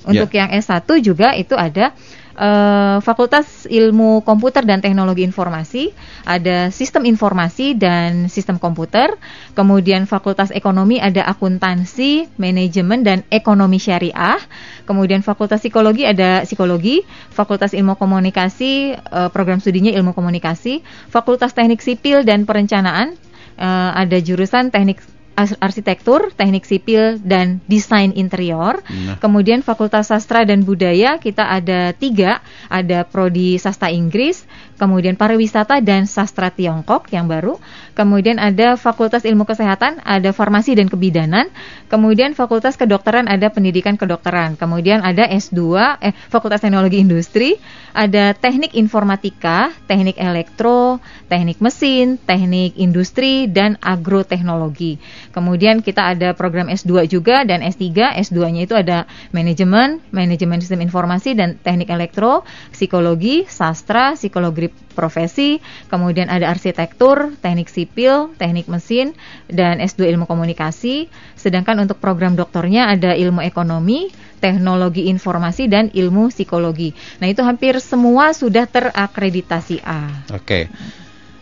untuk 0.07 0.31
yang 0.31 0.47
S1 0.55 0.87
juga 1.03 1.35
itu 1.35 1.53
ada 1.53 1.91
eh, 2.37 2.97
Fakultas 3.01 3.65
Ilmu 3.65 4.21
Komputer 4.21 4.63
dan 4.63 4.79
Teknologi 4.79 5.25
Informasi, 5.25 5.91
ada 6.23 6.69
Sistem 6.69 7.09
Informasi 7.09 7.73
dan 7.73 8.29
Sistem 8.29 8.61
Komputer, 8.61 9.17
kemudian 9.57 10.05
Fakultas 10.05 10.53
Ekonomi 10.53 11.01
ada 11.01 11.25
Akuntansi, 11.25 12.29
Manajemen 12.37 13.01
dan 13.01 13.25
Ekonomi 13.33 13.81
Syariah, 13.81 14.37
kemudian 14.85 15.25
Fakultas 15.25 15.65
Psikologi 15.65 16.05
ada 16.05 16.45
Psikologi, 16.45 17.01
Fakultas 17.33 17.73
Ilmu 17.73 17.97
Komunikasi 17.97 18.93
eh, 18.93 19.29
program 19.33 19.57
studinya 19.57 19.89
Ilmu 19.91 20.13
Komunikasi, 20.13 20.85
Fakultas 21.09 21.57
Teknik 21.57 21.81
Sipil 21.81 22.21
dan 22.21 22.45
Perencanaan 22.45 23.17
eh, 23.57 23.91
ada 23.97 24.17
jurusan 24.21 24.69
Teknik 24.69 25.16
arsitektur, 25.37 26.33
teknik 26.33 26.65
sipil, 26.65 27.21
dan 27.21 27.61
desain 27.69 28.09
interior. 28.17 28.81
Nah. 28.89 29.21
Kemudian 29.21 29.61
Fakultas 29.61 30.09
Sastra 30.09 30.43
dan 30.43 30.65
Budaya 30.65 31.21
kita 31.21 31.45
ada 31.45 31.93
tiga, 31.93 32.41
ada 32.67 33.05
prodi 33.05 33.61
sastra 33.61 33.93
Inggris, 33.93 34.43
kemudian 34.81 35.13
pariwisata 35.13 35.77
dan 35.85 36.09
sastra 36.09 36.49
Tiongkok 36.49 37.13
yang 37.13 37.29
baru. 37.29 37.61
Kemudian 37.93 38.41
ada 38.41 38.77
Fakultas 38.77 39.25
Ilmu 39.25 39.45
Kesehatan, 39.45 40.01
ada 40.01 40.33
farmasi 40.33 40.73
dan 40.77 40.89
kebidanan. 40.89 41.49
Kemudian 41.89 42.33
Fakultas 42.33 42.77
Kedokteran 42.77 43.29
ada 43.29 43.49
pendidikan 43.53 43.97
kedokteran. 43.97 44.57
Kemudian 44.57 45.01
ada 45.05 45.25
S2, 45.29 45.61
eh 46.01 46.13
Fakultas 46.29 46.61
Teknologi 46.61 47.01
Industri, 47.01 47.57
ada 47.97 48.37
teknik 48.37 48.77
informatika, 48.77 49.73
teknik 49.89 50.21
elektro, 50.21 51.01
teknik 51.25 51.57
mesin, 51.57 52.21
teknik 52.21 52.77
industri, 52.77 53.49
dan 53.49 53.81
agroteknologi. 53.81 55.01
Kemudian 55.31 55.83
kita 55.83 56.15
ada 56.15 56.33
program 56.33 56.71
S2 56.71 57.07
juga 57.09 57.43
dan 57.43 57.63
S3. 57.63 58.17
S2-nya 58.27 58.61
itu 58.65 58.75
ada 58.75 59.09
manajemen, 59.31 59.99
manajemen 60.09 60.59
sistem 60.59 60.81
informasi 60.83 61.35
dan 61.37 61.59
teknik 61.59 61.91
elektro, 61.91 62.47
psikologi, 62.71 63.45
sastra, 63.47 64.15
psikologi 64.17 64.71
profesi, 64.97 65.61
kemudian 65.93 66.25
ada 66.33 66.49
arsitektur, 66.49 67.37
teknik 67.37 67.69
sipil, 67.69 68.33
teknik 68.41 68.65
mesin, 68.65 69.13
dan 69.45 69.77
S2 69.77 70.09
ilmu 70.17 70.25
komunikasi. 70.25 71.05
Sedangkan 71.37 71.77
untuk 71.85 72.01
program 72.01 72.33
doktornya 72.33 72.89
ada 72.89 73.13
ilmu 73.13 73.45
ekonomi, 73.45 74.09
teknologi 74.41 75.05
informasi, 75.13 75.69
dan 75.69 75.93
ilmu 75.93 76.33
psikologi. 76.33 76.97
Nah 77.21 77.29
itu 77.29 77.45
hampir 77.45 77.77
semua 77.77 78.33
sudah 78.33 78.65
terakreditasi 78.65 79.85
A. 79.85 80.25
Oke. 80.33 80.73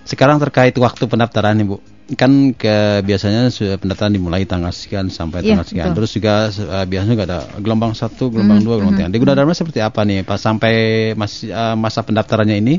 Sekarang 0.05 0.37
terkait 0.37 0.75
waktu 0.77 1.03
pendaftaran 1.09 1.57
nih 1.57 1.65
Bu. 1.65 1.94
Kan 2.05 2.53
ke 2.53 3.01
biasanya 3.01 3.49
sudah 3.49 3.81
pendaftaran 3.81 4.13
dimulai 4.13 4.45
tanggal 4.45 4.69
sekian 4.69 5.09
sampai 5.09 5.41
Iya, 5.41 5.57
tanggal 5.57 5.65
sekian. 5.65 5.85
betul. 5.89 5.97
Terus 5.97 6.11
juga 6.13 6.33
eh, 6.53 6.85
biasanya 6.85 7.13
juga 7.17 7.25
ada 7.25 7.39
gelombang 7.57 7.97
satu, 7.97 8.29
gelombang 8.29 8.61
Mhm, 8.61 8.65
dua, 8.69 8.75
gelombang 8.77 8.93
mhm, 8.93 9.01
tiga. 9.01 9.09
Di 9.09 9.17
Gunadarma 9.17 9.53
seperti 9.57 9.79
apa 9.81 10.05
nih? 10.05 10.21
Pas 10.21 10.37
sampai 10.37 10.73
masih 11.17 11.49
eh, 11.49 11.73
masa 11.73 12.05
pendaftarannya 12.05 12.61
ini 12.61 12.75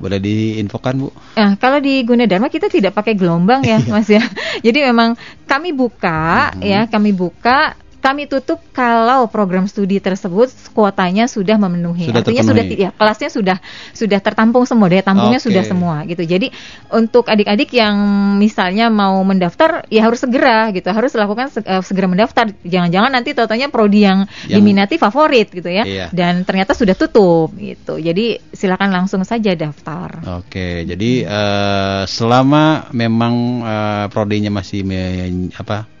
boleh 0.00 0.16
diinfokan 0.16 0.94
Bu? 1.04 1.12
Nah, 1.36 1.60
kalau 1.60 1.84
di 1.84 2.00
Gunadarma 2.00 2.48
kita 2.48 2.72
tidak 2.72 2.96
pakai 2.96 3.12
gelombang 3.12 3.60
ya, 3.60 3.76
Mas 3.92 4.08
ya. 4.08 4.24
Jadi 4.64 4.88
memang 4.88 5.20
kami 5.44 5.76
buka 5.76 6.56
Mhm. 6.56 6.64
ya, 6.64 6.80
kami 6.88 7.12
buka 7.12 7.76
kami 8.02 8.26
tutup 8.26 8.58
kalau 8.74 9.30
program 9.30 9.70
studi 9.70 10.02
tersebut 10.02 10.50
kuotanya 10.74 11.30
sudah 11.30 11.54
memenuhi. 11.54 12.10
Sudah 12.10 12.26
Artinya 12.26 12.42
terpenuhi. 12.42 12.74
sudah 12.74 12.82
ya 12.82 12.90
kelasnya 12.90 13.30
sudah 13.30 13.56
sudah 13.94 14.18
tertampung 14.18 14.66
semua, 14.66 14.90
daya 14.90 15.06
tampungnya 15.06 15.38
Oke. 15.38 15.46
sudah 15.46 15.62
semua 15.62 16.02
gitu. 16.10 16.26
Jadi 16.26 16.50
untuk 16.90 17.30
adik-adik 17.30 17.70
yang 17.70 17.94
misalnya 18.42 18.90
mau 18.90 19.22
mendaftar 19.22 19.86
ya 19.86 20.02
harus 20.02 20.18
segera 20.18 20.74
gitu, 20.74 20.90
harus 20.90 21.14
lakukan 21.14 21.46
eh, 21.62 21.82
segera 21.86 22.10
mendaftar. 22.10 22.50
Jangan-jangan 22.66 23.10
nanti 23.14 23.38
totalnya 23.38 23.70
prodi 23.70 24.02
yang, 24.02 24.26
Yang- 24.50 24.58
diminati 24.58 24.94
favorit 24.98 25.54
gitu 25.54 25.70
ya. 25.70 25.86
Iya. 25.86 26.06
Dan 26.10 26.42
ternyata 26.42 26.74
sudah 26.74 26.98
tutup 26.98 27.54
gitu. 27.54 28.02
Jadi 28.02 28.42
silakan 28.50 28.90
langsung 28.90 29.22
saja 29.22 29.54
daftar. 29.54 30.42
Oke, 30.42 30.82
jadi 30.82 31.12
eh, 31.22 32.02
selama 32.10 32.90
memang 32.90 33.34
eh, 33.62 34.06
prodinya 34.10 34.50
masih 34.58 34.82
me- 34.82 35.54
apa 35.54 35.91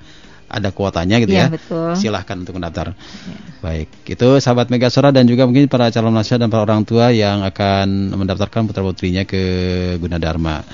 ada 0.52 0.68
kuotanya 0.70 1.16
gitu 1.18 1.32
ya, 1.32 1.48
Iya, 1.48 1.56
betul. 1.56 1.90
silahkan 1.96 2.36
untuk 2.36 2.60
mendaftar. 2.60 2.92
Baik, 3.64 3.88
itu 4.04 4.28
sahabat 4.36 4.68
Megasora 4.68 5.08
dan 5.08 5.24
juga 5.24 5.46
mungkin 5.46 5.70
para 5.70 5.88
calon 5.88 6.12
mahasiswa 6.12 6.44
dan 6.44 6.50
para 6.50 6.66
orang 6.66 6.82
tua 6.82 7.08
yang 7.14 7.40
akan 7.40 8.12
mendaftarkan 8.12 8.68
putra 8.68 8.82
putrinya 8.84 9.22
ke 9.24 9.40
Gunadarma. 9.96 10.66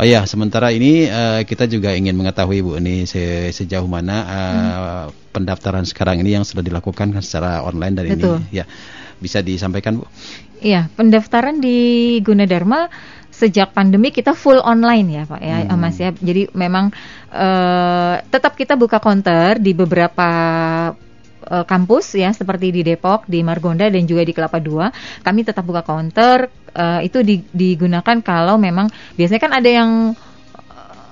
Oh 0.00 0.06
ya, 0.08 0.24
sementara 0.24 0.72
ini 0.72 1.04
eh, 1.04 1.44
kita 1.44 1.68
juga 1.68 1.92
ingin 1.92 2.16
mengetahui 2.16 2.64
Bu 2.64 2.80
ini 2.80 3.04
se- 3.04 3.52
sejauh 3.52 3.84
mana 3.84 4.16
eh, 4.24 5.04
pendaftaran 5.30 5.84
sekarang 5.84 6.24
ini 6.24 6.40
yang 6.40 6.44
sudah 6.48 6.64
dilakukan 6.64 7.12
kan 7.12 7.20
secara 7.20 7.60
online 7.60 7.94
dan 7.94 8.04
Betul. 8.08 8.40
ini 8.40 8.56
ya 8.56 8.64
bisa 9.20 9.44
disampaikan 9.44 10.00
Bu. 10.00 10.08
Iya, 10.60 10.88
pendaftaran 10.92 11.60
di 11.60 11.76
Gunadarma 12.20 12.88
sejak 13.40 13.72
pandemi 13.72 14.12
kita 14.12 14.36
full 14.36 14.60
online 14.60 15.08
ya 15.08 15.22
Pak 15.24 15.40
ya 15.40 15.56
Hmm. 15.64 15.80
Mas 15.80 15.96
ya. 15.96 16.12
Jadi 16.12 16.52
memang 16.52 16.92
eh, 17.32 18.14
tetap 18.28 18.52
kita 18.54 18.76
buka 18.76 19.00
counter 19.00 19.56
di 19.56 19.72
beberapa 19.72 20.28
eh, 21.48 21.64
kampus 21.64 22.20
ya 22.20 22.30
seperti 22.36 22.68
di 22.70 22.82
Depok, 22.84 23.24
di 23.24 23.40
Margonda 23.40 23.88
dan 23.88 24.04
juga 24.04 24.22
di 24.22 24.32
Kelapa 24.36 24.60
Dua. 24.60 24.92
Kami 25.24 25.40
tetap 25.42 25.64
buka 25.64 25.80
counter 25.80 26.46
eh, 26.76 27.00
itu 27.08 27.24
di- 27.24 27.46
digunakan 27.50 28.16
kalau 28.20 28.60
memang 28.60 28.86
biasanya 29.16 29.40
kan 29.40 29.52
ada 29.56 29.70
yang 29.70 29.90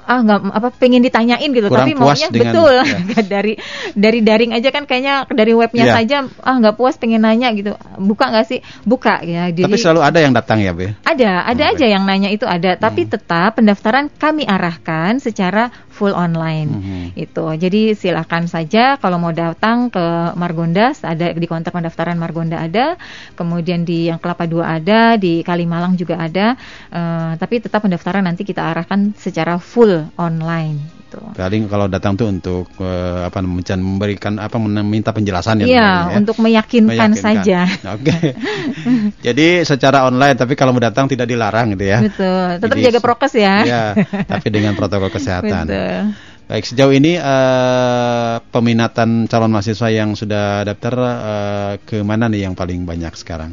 ah 0.08 0.24
nggak 0.24 0.40
apa 0.48 0.68
pengen 0.72 1.04
ditanyain 1.04 1.52
gitu 1.52 1.68
Kurang 1.68 1.84
tapi 1.84 1.92
maunya 1.92 2.28
dengan- 2.32 2.56
betul 2.56 2.74
ya. 2.80 2.84
dari 3.36 3.52
dari 3.92 4.18
daring 4.24 4.56
aja 4.56 4.68
kan 4.72 4.88
kayaknya 4.88 5.28
dari 5.28 5.52
webnya 5.52 5.84
Iya. 5.84 5.94
saja 5.94 6.16
ah 6.40 6.56
nggak 6.56 6.74
puas 6.74 6.96
pengen 6.96 7.20
nanya 7.20 7.52
gitu 7.52 7.76
buka 8.00 8.32
nggak 8.32 8.46
sih 8.46 8.58
buka 8.82 9.20
ya 9.20 9.52
jadi 9.52 9.68
Tapi 9.68 9.76
selalu 9.76 10.00
ada 10.00 10.18
yang 10.18 10.32
datang 10.32 10.58
ya, 10.58 10.72
ya? 10.72 10.96
ada 11.04 11.30
ada 11.44 11.62
Oh, 11.62 11.72
aja 11.76 11.86
yang 11.86 12.04
nanya 12.04 12.28
itu 12.28 12.48
ada 12.48 12.72
tapi 12.74 13.04
Hmm. 13.04 13.12
tetap 13.12 13.50
pendaftaran 13.54 14.08
kami 14.10 14.42
arahkan 14.42 15.20
secara 15.20 15.68
full 15.88 16.10
online 16.10 16.70
Mhm. 16.70 17.04
itu 17.14 17.44
jadi 17.58 17.82
silakan 17.92 18.46
saja 18.46 18.96
kalau 18.96 19.18
mau 19.18 19.30
datang 19.30 19.90
ke 19.90 20.00
Margondas 20.34 21.02
ada 21.02 21.28
di 21.28 21.44
konter 21.44 21.68
pendaftaran 21.68 22.14
Margonda 22.14 22.56
ada 22.56 22.96
kemudian 23.34 23.82
di 23.82 24.06
yang 24.06 24.16
Kelapa 24.16 24.46
Dua 24.46 24.72
ada 24.72 25.14
di 25.14 25.42
Kalimalang 25.42 25.94
juga 25.94 26.16
ada 26.16 26.56
Eh, 26.88 27.32
tapi 27.34 27.58
tetap 27.58 27.82
pendaftaran 27.82 28.22
nanti 28.22 28.40
kita 28.42 28.62
arahkan 28.62 29.12
secara 29.14 29.58
full 29.58 29.97
online 30.18 30.98
gitu. 31.08 31.20
Paling 31.32 31.62
kalau 31.72 31.88
datang 31.88 32.12
tuh 32.14 32.28
untuk 32.28 32.68
eh, 32.84 33.20
apa 33.24 33.40
memberikan 33.40 34.36
apa 34.36 34.60
meminta 34.60 35.10
penjelasan 35.16 35.64
ya. 35.64 35.66
Iya, 35.66 35.90
ya. 36.12 36.16
untuk 36.20 36.36
meyakinkan, 36.36 37.16
saja. 37.16 37.64
Oke. 37.96 38.36
Jadi 39.24 39.64
secara 39.64 40.04
online 40.04 40.36
tapi 40.36 40.52
kalau 40.52 40.76
mau 40.76 40.84
datang 40.84 41.08
tidak 41.08 41.24
dilarang 41.24 41.72
gitu 41.74 41.84
ya. 41.88 41.98
Betul. 42.04 42.60
Tetap 42.60 42.76
Jadi- 42.76 42.86
jaga 42.92 43.00
prokes 43.00 43.34
ya. 43.34 43.56
Iya, 43.64 43.84
tapi 44.28 44.46
dengan 44.52 44.76
protokol 44.76 45.08
kesehatan. 45.08 45.64
Betul. 45.64 46.00
Baik, 46.48 46.64
sejauh 46.64 46.96
ini 46.96 47.20
eh, 47.20 48.34
peminatan 48.40 49.28
calon 49.28 49.52
mahasiswa 49.52 49.88
yang 49.92 50.16
sudah 50.16 50.64
daftar 50.64 50.94
eh, 50.96 51.72
ke 51.84 52.00
mana 52.00 52.28
nih 52.28 52.48
yang 52.48 52.54
paling 52.56 52.88
banyak 52.88 53.12
sekarang? 53.16 53.52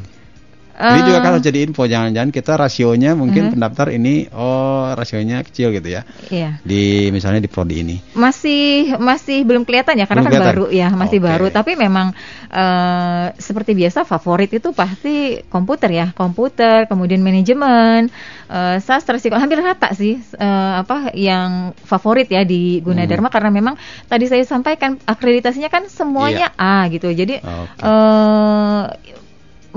Ini 0.76 1.00
juga 1.02 1.18
kan 1.24 1.40
jadi 1.40 1.58
info, 1.64 1.88
jangan-jangan 1.88 2.28
kita 2.28 2.52
rasionya 2.54 3.16
mungkin 3.16 3.48
Mhm. 3.48 3.52
pendaftar 3.56 3.88
ini 3.88 4.28
oh 4.28 4.92
rasionya 4.92 5.40
kecil 5.40 5.72
gitu 5.72 5.88
ya. 5.88 6.04
Iya. 6.28 6.60
Di 6.60 7.08
misalnya 7.08 7.40
di 7.40 7.48
prodi 7.48 7.80
ini. 7.80 7.96
Masih 8.12 8.92
masih 9.00 9.40
belum 9.42 9.64
kelihatan 9.64 9.96
ya 9.96 10.04
karena 10.04 10.20
Belum 10.20 10.28
kan 10.28 10.36
kelihatan? 10.36 10.52
baru 10.52 10.66
ya, 10.68 10.88
masih 10.92 11.18
Oke. 11.18 11.26
baru. 11.26 11.46
Tapi 11.48 11.72
memang 11.74 12.12
eh, 12.46 13.26
seperti 13.36 13.72
biasa 13.72 14.04
favorit 14.04 14.52
itu 14.52 14.70
pasti 14.70 15.40
komputer 15.48 15.90
ya, 15.90 16.06
komputer, 16.12 16.84
kemudian 16.86 17.20
manajemen, 17.20 18.12
eh, 18.46 18.76
sastra 18.78 19.16
psikologi 19.16 19.48
hampir 19.48 19.60
rata 19.60 19.90
sih 19.92 20.20
eh, 20.20 20.72
apa 20.76 21.10
yang 21.16 21.72
favorit 21.74 22.28
ya 22.28 22.44
di 22.44 22.78
Gunadarma 22.80 23.32
karena 23.32 23.48
memang 23.48 23.74
tadi 24.04 24.28
saya 24.28 24.44
sampaikan 24.44 25.00
akreditasinya 25.02 25.68
kan 25.68 25.88
semuanya 25.88 26.52
A 26.54 26.84
gitu. 26.88 27.08
Jadi 27.08 27.40
Oke. 27.40 27.80
eh, 27.80 28.82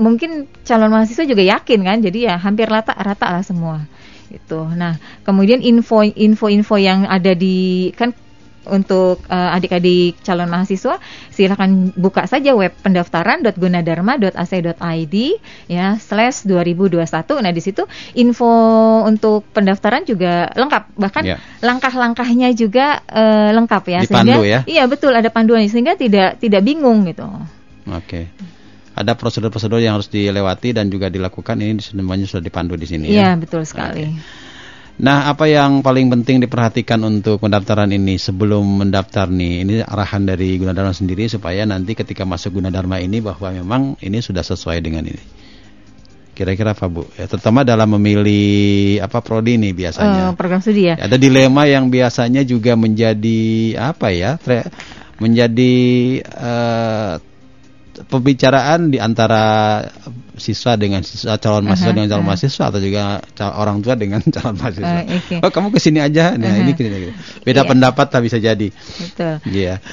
mungkin 0.00 0.48
calon 0.64 0.90
mahasiswa 0.90 1.28
juga 1.28 1.44
yakin 1.44 1.80
kan, 1.84 2.00
jadi 2.00 2.18
ya 2.32 2.34
hampir 2.40 2.66
rata 2.66 2.96
rata 2.96 3.28
lah 3.28 3.44
semua 3.44 3.84
itu. 4.32 4.60
Nah, 4.74 4.96
kemudian 5.22 5.60
info 5.60 6.00
info-info 6.02 6.80
yang 6.80 7.04
ada 7.04 7.36
di 7.36 7.92
kan 7.92 8.16
untuk 8.68 9.24
eh, 9.24 9.56
adik-adik 9.56 10.20
calon 10.20 10.52
mahasiswa 10.52 11.00
silakan 11.32 11.96
buka 11.96 12.28
saja 12.28 12.52
web 12.52 12.68
pendaftaran.gunadarma.ac.id 12.84 15.16
ya 15.64 15.96
slash 15.96 16.44
2021 16.44 17.00
nah 17.40 17.52
di 17.56 17.62
situ 17.64 17.88
info 18.20 18.52
untuk 19.08 19.48
pendaftaran 19.56 20.04
juga 20.04 20.52
lengkap 20.52 20.92
bahkan 20.92 21.24
Ya. 21.24 21.40
langkah-langkahnya 21.64 22.52
juga 22.52 23.00
eh, 23.08 23.56
lengkap 23.56 23.82
ya 23.88 24.00
Dipandu 24.04 24.44
ya? 24.44 24.60
iya 24.68 24.84
betul 24.84 25.16
ada 25.16 25.32
panduannya 25.32 25.72
sehingga 25.72 25.96
tidak 25.96 26.36
tidak 26.40 26.60
bingung 26.60 27.08
gitu 27.08 27.24
Oke. 27.88 28.28
Ada 29.00 29.16
prosedur-prosedur 29.16 29.80
yang 29.80 29.96
harus 29.96 30.06
dilewati 30.06 30.76
dan 30.76 30.92
juga 30.92 31.08
dilakukan 31.08 31.56
ini 31.56 31.80
semuanya 31.80 32.28
sudah 32.28 32.44
dipandu 32.44 32.76
di 32.76 32.84
sini 32.84 33.08
iya 33.08 33.32
ya. 33.32 33.40
betul 33.40 33.64
sekali 33.64 34.12
Nah, 35.00 35.32
apa 35.32 35.48
yang 35.48 35.80
paling 35.80 36.12
penting 36.12 36.44
diperhatikan 36.44 37.00
untuk 37.00 37.40
pendaftaran 37.40 37.88
ini 37.88 38.20
sebelum 38.20 38.84
mendaftar 38.84 39.32
nih? 39.32 39.64
Ini 39.64 39.74
arahan 39.88 40.28
dari 40.28 40.60
Gunadarma 40.60 40.92
sendiri 40.92 41.24
supaya 41.24 41.64
nanti 41.64 41.96
ketika 41.96 42.28
masuk 42.28 42.60
Gunadarma 42.60 43.00
ini 43.00 43.24
bahwa 43.24 43.48
memang 43.48 43.96
ini 44.04 44.20
sudah 44.20 44.44
sesuai 44.44 44.76
dengan 44.84 45.08
ini. 45.08 45.24
Kira-kira 46.36 46.76
apa 46.76 46.84
Bu? 46.84 47.08
Ya, 47.16 47.24
terutama 47.24 47.64
dalam 47.64 47.96
memilih 47.96 49.00
apa 49.00 49.24
prodi 49.24 49.56
Eh, 49.56 49.72
biasanya. 49.72 50.36
program 50.36 50.60
studi 50.60 50.92
ya 50.92 51.00
Ada 51.00 51.16
dilema 51.16 51.64
yang 51.64 51.88
biasanya 51.88 52.44
juga 52.44 52.76
menjadi 52.76 53.40
apa 53.80 54.12
ya? 54.12 54.36
tre- 54.36 54.68
menjadi 55.16 55.72
eh, 56.20 57.12
pembicaraan 58.06 58.88
di 58.88 58.96
antara 58.96 59.82
siswa 60.34 60.72
dengan 60.74 61.04
siswa 61.04 61.36
calon 61.36 61.68
mahasiswa 61.68 61.92
Aha, 61.92 61.96
dengan 61.96 62.08
calon 62.08 62.24
aha. 62.24 62.30
mahasiswa 62.32 62.64
atau 62.72 62.80
juga 62.80 63.02
cal- 63.34 63.56
orang 63.56 63.84
tua 63.84 63.94
dengan 63.94 64.20
calon 64.34 64.56
mahasiswa. 64.56 64.98
Eh, 65.04 65.18
oke. 65.20 65.36
Oh 65.44 65.50
kamu 65.50 65.68
ke 65.68 65.78
sini 65.78 66.00
aja, 66.00 66.32
nah 66.34 66.48
Aha. 66.48 66.60
ini 66.60 66.72
ke 66.72 66.80
sini 66.80 66.96
gitu. 66.96 67.12
Beda 67.44 67.62
Iya. 67.64 67.68
pendapat 67.68 68.06
tak 68.08 68.22
bisa 68.24 68.36
jadi. 68.38 68.68
betul 68.72 69.34
Iya. 69.44 69.84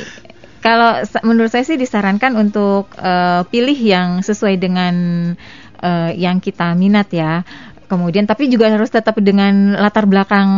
Kalau 0.58 1.04
sa- 1.04 1.24
menurut 1.24 1.52
saya 1.52 1.64
sih 1.64 1.76
disarankan 1.76 2.34
untuk 2.36 2.92
eh, 2.96 3.42
pilih 3.48 3.78
yang 3.78 4.20
sesuai 4.22 4.56
dengan 4.56 4.96
eh, 5.78 6.12
yang 6.16 6.40
kita 6.40 6.74
minat 6.74 7.12
ya. 7.12 7.44
Kemudian 7.88 8.28
tapi 8.28 8.52
juga 8.52 8.68
harus 8.68 8.92
tetap 8.92 9.16
dengan 9.24 9.80
latar 9.80 10.04
belakang 10.04 10.50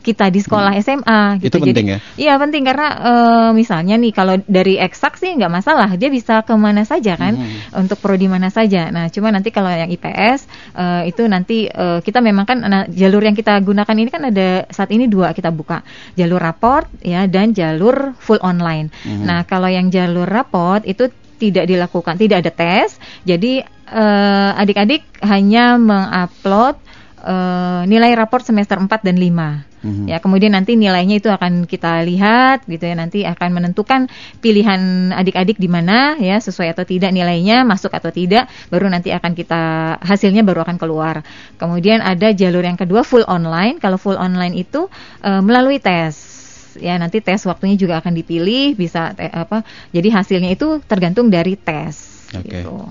kita 0.00 0.32
di 0.32 0.40
sekolah 0.40 0.72
SMA 0.80 1.44
gitu. 1.44 1.60
Hmm. 1.60 1.68
Itu 1.68 1.68
penting 1.68 1.86
ya? 1.92 1.98
Iya 2.16 2.32
penting 2.40 2.62
karena 2.64 2.88
eh, 2.96 3.50
misalnya 3.52 3.94
nih 4.00 4.12
kalau 4.16 4.34
dari 4.48 4.80
eksak 4.80 5.20
sih 5.20 5.36
nggak 5.36 5.52
masalah 5.52 5.92
dia 6.00 6.08
bisa 6.08 6.40
ke 6.42 6.56
mana 6.56 6.88
saja 6.88 7.14
kan 7.20 7.34
Hmm. 7.36 7.84
untuk 7.84 8.00
prodi 8.00 8.28
mana 8.28 8.48
saja. 8.48 8.88
Nah 8.88 9.12
cuma 9.12 9.28
nanti 9.28 9.52
kalau 9.52 9.68
yang 9.68 9.92
IPS 9.92 10.48
eh, 10.76 11.12
itu 11.12 11.22
nanti 11.28 11.68
eh, 11.68 12.00
kita 12.00 12.24
memang 12.24 12.44
kan 12.48 12.58
nah, 12.64 12.84
jalur 12.88 13.20
yang 13.20 13.36
kita 13.36 13.60
gunakan 13.60 13.96
ini 13.96 14.08
kan 14.08 14.22
ada 14.32 14.64
saat 14.72 14.88
ini 14.90 15.06
dua 15.06 15.36
kita 15.36 15.52
buka 15.52 15.84
jalur 16.16 16.40
raport 16.40 16.88
ya 17.04 17.28
dan 17.28 17.52
jalur 17.52 18.16
full 18.16 18.40
online. 18.40 18.88
Mhm. 19.04 19.24
Nah 19.28 19.44
kalau 19.44 19.68
yang 19.68 19.92
jalur 19.92 20.24
raport 20.24 20.88
itu 20.88 21.12
tidak 21.42 21.66
dilakukan, 21.66 22.14
tidak 22.14 22.46
ada 22.46 22.52
tes. 22.54 23.02
Jadi 23.26 23.66
eh, 23.92 24.50
adik-adik 24.62 25.04
hanya 25.22 25.76
mengupload 25.76 26.80
eh, 27.22 27.82
nilai 27.86 28.12
raport 28.16 28.42
semester 28.42 28.80
4 28.80 28.88
dan 29.04 29.16
5. 29.20 29.68
Mhm. 29.82 30.06
Ya, 30.06 30.22
kemudian 30.22 30.54
nanti 30.54 30.78
nilainya 30.78 31.18
itu 31.18 31.26
akan 31.26 31.66
kita 31.66 32.06
lihat 32.06 32.62
gitu 32.70 32.86
ya. 32.86 32.94
Nanti 32.94 33.26
akan 33.26 33.50
menentukan 33.50 34.06
pilihan 34.38 35.10
adik-adik 35.10 35.58
di 35.58 35.66
mana 35.66 36.14
ya 36.22 36.38
sesuai 36.38 36.70
atau 36.70 36.86
tidak 36.86 37.10
nilainya, 37.10 37.66
masuk 37.66 37.90
atau 37.90 38.14
tidak, 38.14 38.46
baru 38.70 38.86
nanti 38.86 39.10
akan 39.10 39.34
kita 39.34 39.62
hasilnya 39.98 40.46
baru 40.46 40.62
akan 40.62 40.78
keluar. 40.78 41.26
Kemudian 41.58 41.98
ada 41.98 42.30
jalur 42.30 42.62
yang 42.62 42.78
kedua 42.78 43.02
full 43.02 43.26
online. 43.26 43.82
Kalau 43.82 43.98
full 43.98 44.16
online 44.16 44.54
itu 44.54 44.86
eh, 45.26 45.42
melalui 45.42 45.82
tes 45.82 46.32
ya 46.78 46.96
nanti 46.96 47.20
tes 47.20 47.44
waktunya 47.44 47.76
juga 47.76 48.00
akan 48.00 48.16
dipilih 48.16 48.72
bisa 48.72 49.12
te- 49.12 49.28
apa 49.28 49.60
jadi 49.92 50.08
hasilnya 50.08 50.56
itu 50.56 50.80
tergantung 50.88 51.28
dari 51.28 51.52
tes 51.60 52.24
Oke. 52.32 52.64
gitu. 52.64 52.88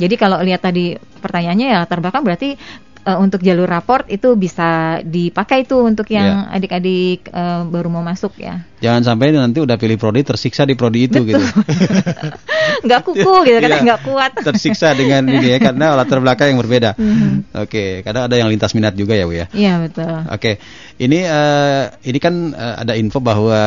Jadi 0.00 0.14
kalau 0.16 0.40
lihat 0.40 0.64
tadi 0.64 0.96
pertanyaannya 0.96 1.66
ya 1.68 1.76
latar 1.84 2.00
belakang 2.00 2.24
berarti 2.24 2.56
eh, 3.00 3.18
untuk 3.20 3.40
jalur 3.40 3.64
raport 3.64 4.08
itu 4.08 4.32
bisa 4.34 5.00
dipakai 5.00 5.64
tuh 5.64 5.84
untuk 5.84 6.08
yang 6.08 6.48
Iya. 6.48 6.56
adik-adik 6.56 7.28
eh, 7.28 7.60
baru 7.68 7.88
mau 7.88 8.00
masuk 8.00 8.40
ya. 8.40 8.64
Jangan 8.80 9.04
sampai 9.04 9.36
nanti 9.36 9.60
udah 9.60 9.76
pilih 9.76 10.00
prodi 10.00 10.24
tersiksa 10.24 10.64
di 10.64 10.72
prodi 10.72 11.04
itu 11.04 11.20
gitu. 11.22 11.40
nggak 12.84 13.00
kuku 13.04 13.32
gitu 13.44 13.58
kan 13.60 13.70
Iya. 13.70 13.84
nggak 13.84 14.00
kuat. 14.04 14.32
tersiksa 14.40 14.96
dengan 14.96 15.28
ini 15.28 15.52
ya 15.52 15.58
karena 15.60 15.92
latar 15.92 16.20
belakang 16.20 16.56
yang 16.56 16.60
berbeda. 16.60 16.96
Mhm. 16.96 17.60
Oke, 17.60 18.00
kadang 18.00 18.24
ada 18.24 18.36
yang 18.36 18.48
lintas 18.48 18.72
minat 18.72 18.96
juga 18.96 19.12
ya 19.12 19.24
Bu 19.28 19.36
ya. 19.36 19.46
Iya 19.52 19.84
betul. 19.84 20.12
Oke, 20.32 20.56
ini 20.96 21.18
eh, 21.20 21.84
ini 22.04 22.18
kan 22.18 22.34
eh, 22.52 22.74
ada 22.80 22.96
info 22.96 23.20
bahwa 23.20 23.60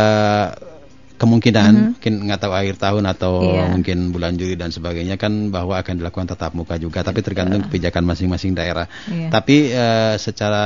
kemungkinan 1.24 1.72
Mhm. 1.72 1.86
mungkin 1.96 2.14
nggak 2.28 2.40
tahu 2.44 2.54
akhir 2.54 2.76
tahun 2.76 3.04
atau 3.08 3.34
Iya. 3.40 3.64
mungkin 3.72 3.98
bulan 4.12 4.36
Juli 4.36 4.60
dan 4.60 4.70
sebagainya 4.70 5.16
kan 5.16 5.48
bahwa 5.48 5.80
akan 5.80 6.04
dilakukan 6.04 6.28
tatap 6.28 6.52
muka 6.52 6.76
juga, 6.76 7.00
tapi 7.02 7.24
tergantung 7.24 7.64
kebijakan 7.64 8.04
masing-masing 8.04 8.52
daerah. 8.52 8.92
Iya. 9.08 9.32
Tapi 9.32 9.72
eh, 9.72 10.16
secara 10.20 10.66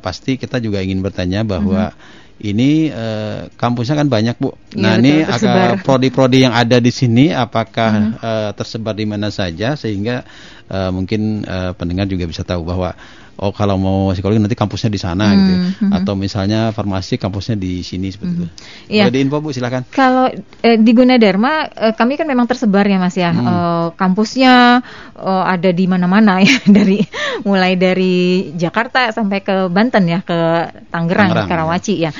pasti 0.00 0.40
kita 0.40 0.56
juga 0.58 0.80
ingin 0.80 1.04
bertanya 1.04 1.44
bahwa 1.44 1.92
ini 2.34 2.90
eh, 2.90 3.46
kampusnya 3.54 3.94
kan 3.94 4.08
banyak 4.10 4.34
bu. 4.42 4.50
Iya, 4.74 4.80
Nah 4.82 4.92
betul, 4.98 5.04
ini 5.06 5.12
agak 5.22 5.86
prodi-prodi 5.86 6.38
yang 6.42 6.54
ada 6.56 6.82
di 6.82 6.90
sini 6.90 7.30
apakah 7.30 7.92
eh, 8.18 8.50
tersebar 8.58 8.96
di 8.98 9.06
mana 9.06 9.30
saja 9.30 9.78
sehingga 9.78 10.26
eh, 10.66 10.90
mungkin 10.90 11.46
eh, 11.46 11.72
pendengar 11.78 12.10
juga 12.10 12.26
bisa 12.26 12.42
tahu 12.42 12.66
bahwa 12.66 12.96
oh 13.38 13.50
kalau 13.50 13.74
mau 13.76 13.98
psikologi 14.14 14.38
nanti 14.38 14.54
kampusnya 14.54 14.90
di 14.90 15.00
sana 15.00 15.26
Hmm, 15.26 15.34
gitu 15.34 15.52
ya. 15.52 15.58
mhm. 15.58 15.90
atau 16.02 16.14
misalnya 16.14 16.60
farmasi 16.70 17.18
kampusnya 17.18 17.56
di 17.58 17.82
sini 17.82 18.12
seperti 18.12 18.32
itu. 18.38 18.46
Iya. 18.92 19.08
Boleh 19.08 19.14
diinfo 19.14 19.36
bu 19.42 19.50
silakan. 19.50 19.82
Kalau 19.90 20.30
eh, 20.62 20.76
di 20.78 20.90
Gunadarma 20.94 21.66
eh, 21.70 21.94
kami 21.96 22.14
kan 22.14 22.26
memang 22.28 22.46
tersebar 22.46 22.86
ya 22.86 22.98
Mas 23.00 23.16
ya. 23.18 23.30
Hmm. 23.34 23.46
Eh, 23.46 23.86
kampusnya 23.98 24.84
eh, 25.18 25.44
ada 25.50 25.70
di 25.74 25.84
mana-mana 25.90 26.38
ya 26.46 26.54
dari 26.68 27.02
mulai 27.42 27.74
dari 27.74 28.50
Jakarta 28.54 29.10
sampai 29.10 29.42
ke 29.42 29.66
Banten 29.68 30.04
ya, 30.06 30.22
ke 30.22 30.38
Tangerang, 30.92 31.34
Tangerang, 31.34 31.48
Karawaci 31.50 31.94
ya. 31.98 32.10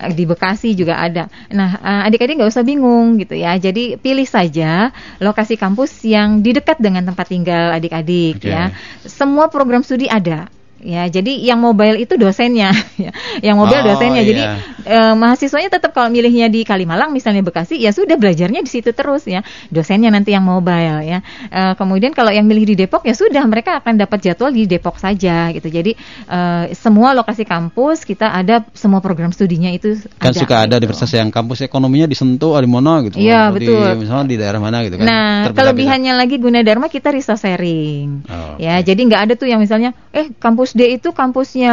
Eh, 0.00 0.10
Di 0.12 0.24
Bekasi 0.26 0.74
juga 0.74 0.98
ada. 0.98 1.30
Nah, 1.54 1.70
eh, 1.78 2.06
adik-adik 2.10 2.40
nggak 2.42 2.50
usah 2.50 2.66
bingung 2.66 3.20
gitu 3.22 3.38
ya. 3.38 3.54
Jadi 3.56 3.94
pilih 4.00 4.26
saja 4.26 4.90
lokasi 5.22 5.54
kampus 5.54 6.02
yang 6.02 6.42
di 6.42 6.50
dekat 6.50 6.82
dengan 6.82 7.06
tempat 7.06 7.30
tinggal 7.30 7.70
adik-adik 7.72 8.42
Oke. 8.42 8.50
ya. 8.50 8.74
Semua 9.06 9.46
program 9.46 9.84
studi 9.86 10.10
ada 10.10 10.50
Ya, 10.84 11.08
jadi 11.08 11.32
yang 11.40 11.64
mobile 11.64 11.96
itu 11.96 12.20
dosennya, 12.20 12.76
ya. 13.00 13.08
yang 13.40 13.56
mobile 13.56 13.80
Oh, 13.80 13.96
dosennya. 13.96 14.20
Jadi 14.20 14.42
iya. 14.44 14.60
eh, 14.84 15.14
mahasiswanya 15.16 15.72
tetap 15.72 15.96
kalau 15.96 16.12
milihnya 16.12 16.52
di 16.52 16.60
Kalimalang, 16.60 17.08
misalnya 17.08 17.40
Bekasi, 17.40 17.80
ya 17.80 17.88
sudah 17.88 18.20
belajarnya 18.20 18.60
di 18.60 18.68
situ 18.68 18.92
terus 18.92 19.24
ya. 19.24 19.40
Dosennya 19.72 20.12
nanti 20.12 20.36
yang 20.36 20.44
mobile 20.44 21.00
ya. 21.00 21.24
Eh, 21.48 21.72
kemudian 21.80 22.12
kalau 22.12 22.28
yang 22.28 22.44
milih 22.44 22.68
di 22.68 22.84
Depok, 22.84 23.08
ya 23.08 23.16
sudah 23.16 23.40
mereka 23.48 23.80
akan 23.80 23.96
dapat 23.96 24.20
jadwal 24.28 24.52
di 24.52 24.68
Depok 24.68 25.00
saja 25.00 25.48
gitu. 25.56 25.72
Jadi 25.72 25.96
eh, 26.28 26.64
semua 26.76 27.16
lokasi 27.16 27.48
kampus 27.48 28.04
kita 28.04 28.28
ada 28.36 28.68
semua 28.76 29.00
program 29.00 29.32
studinya 29.32 29.72
itu 29.72 29.96
Kan 30.20 30.36
suka 30.36 30.68
ada 30.68 30.76
gitu. 30.76 30.84
universitas 30.84 31.16
yang 31.16 31.32
kampus 31.32 31.64
ekonominya 31.64 32.04
disentuh 32.04 32.60
di 32.60 32.68
mana 32.68 33.00
gitu. 33.08 33.16
Iya, 33.16 33.48
betul. 33.56 33.80
Di, 33.88 34.04
misalnya 34.04 34.26
di 34.28 34.36
daerah 34.36 34.60
mana 34.60 34.84
gitu 34.84 35.00
kan. 35.00 35.06
Nah, 35.08 35.48
kelebihannya 35.48 36.12
lagi 36.12 36.36
Gunadarma 36.36 36.92
kita 36.92 37.08
resource 37.08 37.40
sharing. 37.44 38.26
Oh, 38.28 38.56
Ya, 38.58 38.80
jadi 38.84 39.00
nggak 39.00 39.20
ada 39.30 39.32
tuh 39.36 39.48
yang 39.48 39.62
misalnya, 39.62 39.92
eh 40.10 40.28
kampus 40.36 40.73
D 40.74 40.98
itu 40.98 41.14
kampusnya 41.14 41.70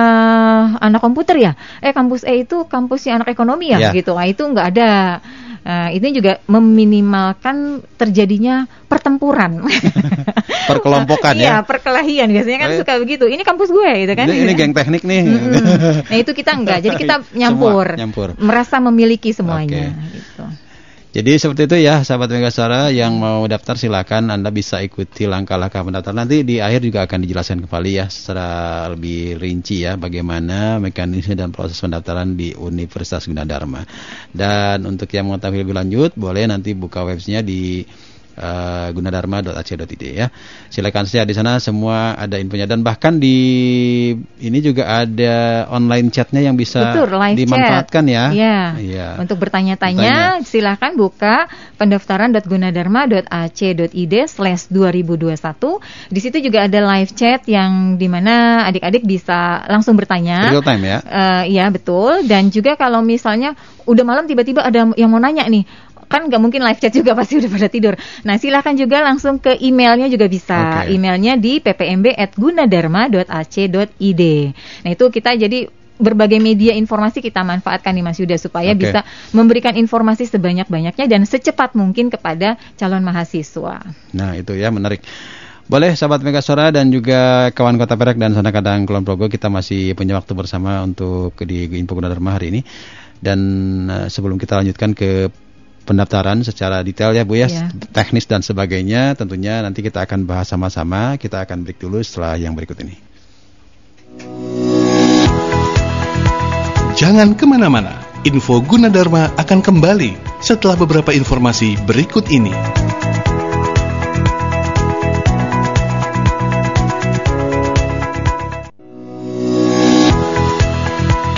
anak 0.78 1.02
komputer 1.02 1.36
ya, 1.36 1.52
eh 1.82 1.90
kampus 1.90 2.22
E 2.22 2.46
itu 2.46 2.70
kampusnya 2.70 3.18
anak 3.18 3.34
ekonomi 3.34 3.74
ya, 3.74 3.90
Ya. 3.90 3.92
gitu. 3.92 4.14
Nah, 4.14 4.30
itu 4.30 4.46
nggak 4.46 4.68
ada. 4.72 5.18
Nah, 5.62 5.90
ini 5.90 6.10
juga 6.10 6.42
meminimalkan 6.46 7.86
terjadinya 7.94 8.66
pertempuran. 8.86 9.62
Perkelompokan 10.70 11.38
Iya, 11.38 11.62
ya. 11.62 11.62
perkelahian 11.62 12.30
biasanya 12.30 12.60
kan 12.60 12.70
Eh. 12.74 12.78
suka 12.82 12.94
begitu. 12.98 13.26
Ini 13.26 13.42
kampus 13.42 13.70
gue 13.70 13.92
gitu 14.02 14.14
kan. 14.14 14.26
Ini, 14.26 14.38
ini 14.42 14.54
geng 14.54 14.74
teknik 14.74 15.02
nih. 15.02 15.22
Mm-mm. 15.22 16.06
Nah, 16.06 16.18
itu 16.18 16.32
kita 16.32 16.52
enggak. 16.54 16.82
Jadi 16.82 16.96
kita 16.98 17.16
Semua 17.24 17.38
nyampur. 17.38 17.88
nyampur. 17.94 18.28
Merasa 18.38 18.78
memiliki 18.80 19.34
semuanya 19.34 19.94
Oke. 19.94 20.14
gitu. 20.16 20.44
Jadi 21.12 21.36
seperti 21.36 21.68
itu 21.68 21.78
ya 21.84 22.08
sahabat 22.08 22.32
Megasara 22.32 22.88
yang 22.88 23.20
mau 23.20 23.44
daftar 23.44 23.76
silakan 23.76 24.32
Anda 24.32 24.48
bisa 24.48 24.80
ikuti 24.80 25.28
langkah-langkah 25.28 25.84
pendaftaran 25.84 26.24
nanti 26.24 26.48
di 26.48 26.64
akhir 26.64 26.88
juga 26.88 27.04
akan 27.04 27.20
dijelaskan 27.28 27.68
kembali 27.68 27.92
ya 28.00 28.08
secara 28.08 28.88
lebih 28.96 29.36
rinci 29.36 29.84
ya 29.84 30.00
bagaimana 30.00 30.80
mekanisme 30.80 31.36
dan 31.36 31.52
proses 31.52 31.84
pendaftaran 31.84 32.40
di 32.40 32.56
Universitas 32.56 33.28
Gunadarma. 33.28 33.84
Dan 34.32 34.88
untuk 34.88 35.12
yang 35.12 35.28
mengetahui 35.28 35.68
lebih 35.68 35.76
lanjut 35.76 36.16
boleh 36.16 36.48
nanti 36.48 36.72
buka 36.72 37.04
websnya 37.04 37.44
di 37.44 37.84
uh, 38.38 38.92
gunadarma.ac.id 38.92 40.04
ya. 40.04 40.28
Silakan 40.72 41.06
saja 41.08 41.26
di 41.28 41.34
sana 41.36 41.60
semua 41.60 42.16
ada 42.16 42.40
infonya 42.40 42.66
dan 42.68 42.84
bahkan 42.84 43.20
di 43.20 43.36
ini 44.40 44.62
juga 44.64 44.86
ada 45.04 45.68
online 45.72 46.10
chatnya 46.12 46.42
yang 46.44 46.56
bisa 46.56 46.94
Betul, 46.96 47.12
live 47.16 47.38
dimanfaatkan 47.38 48.06
chat. 48.08 48.16
ya. 48.16 48.32
Iya. 48.32 48.76
Iya. 48.80 49.16
Untuk 49.20 49.38
bertanya-tanya, 49.42 50.40
silahkan 50.44 50.96
buka 50.96 51.48
pendaftaran.gunadarma.ac.id 51.78 54.16
slash 54.28 54.68
2021. 54.72 55.80
Di 56.12 56.20
situ 56.20 56.38
juga 56.40 56.64
ada 56.68 56.80
live 56.98 57.14
chat 57.16 57.48
yang 57.50 57.98
di 57.98 58.08
mana 58.08 58.66
adik-adik 58.70 59.04
bisa 59.04 59.66
langsung 59.68 59.96
bertanya. 59.98 60.52
Real 60.52 60.64
time 60.64 60.84
ya. 60.86 61.00
Eh, 61.02 61.44
Iya 61.52 61.70
betul. 61.74 62.24
Dan 62.26 62.50
juga 62.54 62.76
kalau 62.80 63.02
misalnya 63.04 63.56
udah 63.86 64.04
malam 64.06 64.28
tiba-tiba 64.30 64.62
ada 64.64 64.94
yang 64.96 65.10
mau 65.10 65.20
nanya 65.20 65.44
nih, 65.50 65.66
kan 66.12 66.28
nggak 66.28 66.44
mungkin 66.44 66.68
live 66.68 66.84
chat 66.84 66.92
juga 66.92 67.16
pasti 67.20 67.40
udah 67.40 67.48
pada 67.48 67.72
tidur. 67.72 67.96
Nah 68.28 68.36
silahkan 68.36 68.76
juga 68.76 69.00
langsung 69.00 69.40
ke 69.40 69.56
emailnya 69.64 70.12
juga 70.12 70.28
bisa. 70.28 70.84
Oke. 70.84 71.00
Emailnya 71.00 71.40
di 71.40 71.64
ppmb@gunadarma.ac.id. 71.64 74.22
Nah 74.84 74.90
itu 74.92 75.06
kita 75.08 75.40
jadi 75.40 75.72
berbagai 76.02 76.42
media 76.42 76.74
informasi 76.74 77.22
kita 77.22 77.46
manfaatkan 77.46 77.94
nih 77.94 78.04
Mas 78.04 78.18
Yuda 78.18 78.36
supaya 78.42 78.74
Oke. 78.74 78.90
bisa 78.90 79.06
memberikan 79.38 79.78
informasi 79.78 80.26
sebanyak-banyaknya 80.26 81.06
dan 81.06 81.22
secepat 81.30 81.78
mungkin 81.78 82.10
kepada 82.10 82.58
calon 82.76 83.06
mahasiswa. 83.06 83.86
Nah 84.18 84.34
itu 84.34 84.58
ya 84.58 84.74
menarik. 84.74 85.06
Boleh 85.72 85.96
sahabat 85.96 86.20
Megasora 86.20 86.68
dan 86.68 86.92
juga 86.92 87.48
kawan 87.56 87.80
Kota 87.80 87.96
Perak 87.96 88.20
dan 88.20 88.36
Sana 88.36 88.52
Kadang 88.52 88.84
Kulon 88.84 89.08
Progo 89.08 89.32
kita 89.32 89.48
masih 89.48 89.96
punya 89.96 90.20
waktu 90.20 90.36
bersama 90.36 90.84
untuk 90.84 91.32
di 91.48 91.64
Info 91.80 91.96
Gunadarma 91.96 92.36
hari 92.36 92.52
ini. 92.52 92.62
Dan 93.22 93.40
eh, 93.88 94.08
sebelum 94.12 94.36
kita 94.36 94.60
lanjutkan 94.60 94.92
ke 94.92 95.32
pendaftaran 95.84 96.46
secara 96.46 96.86
detail 96.86 97.12
ya 97.16 97.24
Bu 97.26 97.40
ya, 97.40 97.50
Iya. 97.50 97.74
teknis 97.92 98.30
dan 98.30 98.46
sebagainya 98.46 99.18
tentunya 99.18 99.60
nanti 99.66 99.82
kita 99.82 100.06
akan 100.06 100.30
bahas 100.30 100.50
sama-sama. 100.50 101.18
Kita 101.18 101.44
akan 101.44 101.66
break 101.66 101.82
dulu 101.82 102.00
setelah 102.02 102.38
yang 102.38 102.54
berikut 102.54 102.78
ini. 102.82 102.96
Jangan 107.00 107.34
ke 107.34 107.50
mana-mana, 107.50 107.98
info 108.28 108.62
Gunadarma 108.62 109.34
akan 109.40 109.60
kembali 109.64 110.14
setelah 110.44 110.78
beberapa 110.78 111.10
informasi 111.10 111.80
berikut 111.88 112.30
ini. 112.30 112.54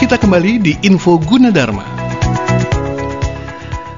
Kita 0.03 0.19
kembali 0.19 0.51
di 0.59 0.73
info 0.83 1.15
Gunadarma. 1.15 1.92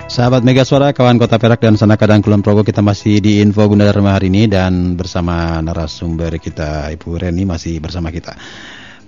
Sahabat 0.06 0.46
Mega 0.46 0.62
Suara, 0.62 0.94
kawan 0.94 1.18
Kota 1.18 1.42
Perak 1.42 1.66
dan 1.66 1.82
Sana 1.82 1.98
Kadang 1.98 2.22
Kulon 2.22 2.46
Progo 2.46 2.62
kita 2.62 2.86
masih 2.86 3.18
di 3.26 3.42
Info 3.42 3.66
Gunadarma 3.66 4.14
hari 4.14 4.30
ini 4.30 4.46
dan 4.46 4.94
bersama 4.94 5.58
narasumber 5.66 6.38
kita 6.38 6.94
Ibu 6.94 7.18
Reni 7.18 7.42
masih 7.42 7.82
bersama 7.82 8.14
kita. 8.14 8.38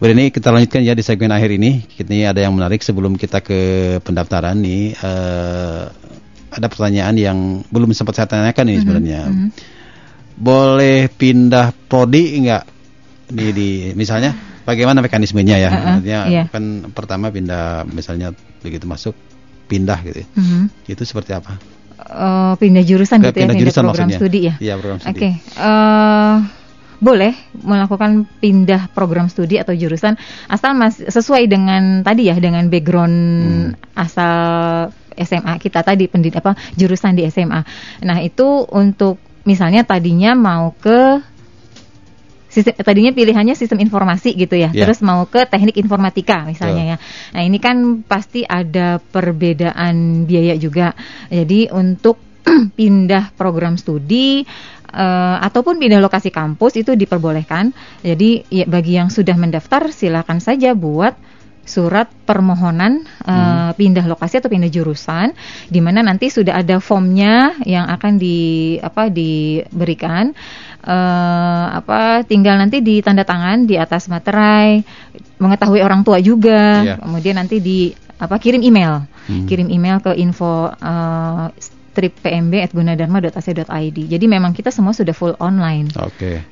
Bu 0.02 0.10
Reni 0.10 0.34
kita 0.34 0.50
lanjutkan 0.50 0.82
ya 0.82 0.98
di 0.98 1.06
segmen 1.06 1.30
akhir 1.30 1.54
ini. 1.54 1.86
Ini 1.86 2.34
ada 2.34 2.42
yang 2.42 2.58
menarik 2.58 2.82
sebelum 2.82 3.14
kita 3.14 3.46
ke 3.46 3.60
pendaftaran 4.02 4.58
nih. 4.58 4.98
eh, 4.98 5.84
ada 6.50 6.66
pertanyaan 6.66 7.14
yang 7.14 7.38
belum 7.70 7.94
sempat 7.94 8.18
saya 8.18 8.28
tanyakan 8.34 8.66
ini 8.66 8.78
sebenarnya. 8.82 9.22
Boleh 10.34 11.14
pindah 11.14 11.78
prodi 11.86 12.42
enggak? 12.42 12.66
Di, 13.30 13.54
di 13.54 13.70
misalnya 13.94 14.34
bagaimana 14.66 15.06
mekanismenya 15.06 15.62
ya? 15.62 15.70
Uh-uh, 15.70 15.94
Artinya 16.02 16.22
iya. 16.26 16.44
kan 16.50 16.90
pertama 16.90 17.30
pindah 17.30 17.86
misalnya 17.86 18.34
begitu 18.66 18.90
masuk 18.90 19.27
pindah 19.68 20.00
gitu. 20.04 20.24
ya. 20.24 20.28
Mhm. 20.34 20.62
Itu 20.88 21.04
seperti 21.04 21.32
apa? 21.36 21.60
Eh, 21.98 22.54
pindah 22.56 22.84
jurusan 22.88 23.20
Ke 23.20 23.30
gitu 23.30 23.38
ya, 23.38 23.44
pindah 23.44 23.54
pindah 23.54 23.62
jurusan 23.62 23.84
program 23.84 24.08
maksudnya. 24.08 24.20
studi 24.24 24.40
ya. 24.48 24.54
Iya, 24.58 24.74
program 24.80 24.98
studi. 25.04 25.12
Oke, 25.12 25.30
eh, 25.44 26.36
boleh 26.98 27.34
melakukan 27.62 28.12
pindah 28.42 28.90
program 28.90 29.30
studi 29.30 29.62
atau 29.62 29.70
jurusan 29.70 30.18
asal 30.50 30.74
mas 30.74 30.98
sesuai 30.98 31.46
dengan 31.46 32.02
tadi 32.02 32.26
ya 32.26 32.36
dengan 32.42 32.66
background 32.74 33.14
Hmm. 33.14 33.72
asal 33.94 34.36
SMA 35.14 35.58
kita 35.58 35.82
tadi 35.82 36.10
pendid 36.10 36.34
apa 36.34 36.58
jurusan 36.74 37.14
di 37.14 37.26
SMA. 37.28 37.62
Nah 38.02 38.18
itu 38.22 38.66
untuk 38.70 39.22
misalnya 39.46 39.86
tadinya 39.86 40.34
mau 40.34 40.74
ke 40.74 41.22
sistem, 42.58 42.74
tadinya 42.82 43.14
pilihannya 43.14 43.54
sistem 43.54 43.78
informasi 43.86 44.34
gitu 44.34 44.58
ya, 44.58 44.74
Ya. 44.74 44.90
terus 44.90 45.06
mau 45.06 45.30
ke 45.30 45.46
teknik 45.46 45.78
informatika 45.78 46.42
misalnya 46.42 46.84
ya. 46.84 46.98
Nah 47.38 47.42
ini 47.46 47.62
kan 47.62 48.02
pasti 48.02 48.42
ada 48.42 48.98
perbedaan 48.98 50.26
biaya 50.26 50.58
juga. 50.58 50.98
Jadi 51.30 51.70
untuk 51.70 52.18
pindah 52.80 53.38
program 53.38 53.78
studi 53.78 54.42
eh, 54.88 55.38
ataupun 55.46 55.78
pindah 55.78 56.02
lokasi 56.02 56.34
kampus 56.34 56.82
itu 56.82 56.98
diperbolehkan. 56.98 57.70
Jadi 58.02 58.50
ya, 58.50 58.66
bagi 58.66 58.98
yang 58.98 59.14
sudah 59.14 59.38
mendaftar 59.38 59.94
silakan 59.94 60.42
saja 60.42 60.74
buat 60.74 61.14
surat 61.68 62.08
permohonan 62.24 63.04
eh, 63.28 63.72
pindah 63.76 64.08
lokasi 64.08 64.40
atau 64.40 64.48
pindah 64.48 64.72
jurusan 64.72 65.36
di 65.68 65.84
mana 65.84 66.00
nanti 66.00 66.32
sudah 66.32 66.56
ada 66.64 66.80
formnya 66.80 67.60
yang 67.68 67.92
akan 67.92 68.16
di 68.16 68.80
apa 68.80 69.12
diberikan 69.12 70.32
eh, 70.82 71.66
apa 71.74 72.22
tinggal 72.24 72.58
nanti 72.58 72.82
ditanda 72.82 73.24
tangan 73.24 73.66
di 73.66 73.76
atas 73.76 74.08
materai 74.08 74.82
mengetahui 75.38 75.82
orang 75.82 76.02
tua 76.02 76.18
juga 76.20 76.82
Iya. 76.84 76.96
kemudian 77.02 77.36
nanti 77.38 77.58
di 77.60 77.80
apa 78.18 78.38
kirim 78.38 78.62
email 78.62 79.06
Hmm. 79.28 79.44
kirim 79.44 79.68
email 79.68 80.00
ke 80.00 80.16
info 80.16 80.72
eh, 80.72 81.46
strip 81.60 82.16
pmb@gunadarma.ac.id 82.24 83.98
jadi 84.08 84.26
memang 84.26 84.56
kita 84.56 84.72
semua 84.72 84.96
sudah 84.96 85.12
full 85.12 85.36
online 85.38 85.92
Oke. 86.00 86.46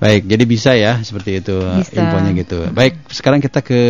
Baik, 0.00 0.24
jadi 0.24 0.44
bisa 0.48 0.72
ya 0.72 1.04
seperti 1.04 1.44
itu 1.44 1.60
Bisa. 1.60 1.92
infonya 2.00 2.32
gitu. 2.32 2.72
Baik, 2.72 3.04
sekarang 3.12 3.44
kita 3.44 3.60
ke 3.60 3.80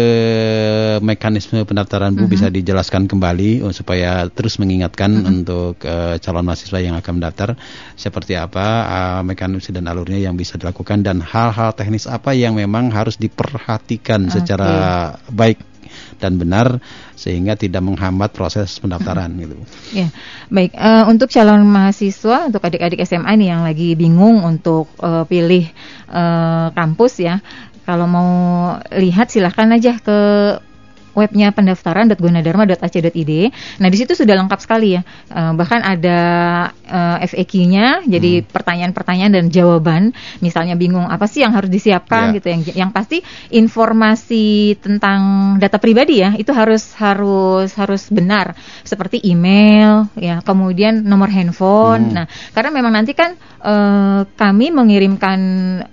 mekanisme 0.98 1.62
pendaftaran 1.62 2.10
Bu 2.18 2.26
bisa 2.26 2.50
dijelaskan 2.50 3.06
kembali 3.06 3.62
oh, 3.62 3.70
supaya 3.70 4.26
terus 4.26 4.58
mengingatkan 4.58 5.14
untuk 5.22 5.78
eh, 5.86 6.18
calon 6.18 6.42
mahasiswa 6.42 6.82
yang 6.82 6.98
akan 6.98 7.22
mendaftar 7.22 7.54
seperti 7.94 8.34
apa 8.34 8.66
eh, 8.90 9.22
mekanisme 9.22 9.70
dan 9.70 9.86
alurnya 9.86 10.18
yang 10.18 10.34
bisa 10.34 10.58
dilakukan 10.58 11.06
dan 11.06 11.22
hal-hal 11.22 11.70
teknis 11.78 12.10
apa 12.10 12.34
yang 12.34 12.58
memang 12.58 12.90
harus 12.90 13.14
diperhatikan 13.14 14.26
Oke. 14.26 14.42
secara 14.42 15.14
baik 15.30 15.69
dan 16.20 16.36
benar 16.36 16.78
sehingga 17.16 17.56
tidak 17.56 17.84
menghambat 17.84 18.32
proses 18.32 18.80
pendaftaran 18.80 19.32
gitu. 19.40 19.56
Ya, 19.92 20.08
baik. 20.48 20.72
eh, 20.72 21.04
untuk 21.08 21.28
calon 21.28 21.64
mahasiswa, 21.68 22.48
untuk 22.48 22.64
adik-adik 22.64 23.02
SMA 23.04 23.32
nih 23.36 23.48
yang 23.52 23.62
lagi 23.64 23.92
bingung 23.96 24.40
untuk 24.44 24.88
eh, 25.00 25.24
pilih 25.28 25.68
eh, 26.08 26.66
kampus 26.72 27.12
ya, 27.20 27.44
kalau 27.84 28.06
mau 28.06 28.30
lihat 28.94 29.32
silahkan 29.32 29.74
aja 29.74 29.98
ke 29.98 30.18
webnya 31.14 31.50
pendaftaran.gunadharma.ac.id. 31.50 33.32
Nah, 33.80 33.88
di 33.90 33.96
situ 33.98 34.12
sudah 34.14 34.34
lengkap 34.38 34.60
sekali 34.62 34.94
ya. 34.98 35.02
Eh, 35.30 35.52
bahkan 35.56 35.80
ada 35.82 36.18
eh, 36.86 37.26
FAQ-nya, 37.26 38.06
jadi 38.06 38.42
pertanyaan-pertanyaan 38.46 39.32
dan 39.34 39.46
jawaban. 39.50 40.12
Misalnya 40.38 40.74
bingung 40.78 41.06
apa 41.06 41.26
sih 41.26 41.42
yang 41.42 41.52
harus 41.56 41.70
disiapkan 41.70 42.30
Ya. 42.30 42.34
gitu. 42.38 42.46
Yang 42.50 42.62
yang 42.76 42.90
pasti 42.92 43.22
informasi 43.50 44.76
tentang 44.80 45.20
data 45.58 45.76
pribadi 45.80 46.22
ya 46.22 46.34
itu 46.36 46.50
harus 46.54 46.94
harus 46.96 47.72
harus 47.74 48.02
benar 48.12 48.54
seperti 48.82 49.20
email 49.24 50.08
ya, 50.16 50.40
kemudian 50.44 51.02
nomor 51.04 51.28
handphone. 51.32 52.12
Hmm. 52.12 52.14
Nah, 52.22 52.26
karena 52.52 52.70
memang 52.70 52.92
nanti 52.94 53.12
kan 53.16 53.34
eh, 53.60 54.20
kami 54.26 54.70
mengirimkan 54.72 55.38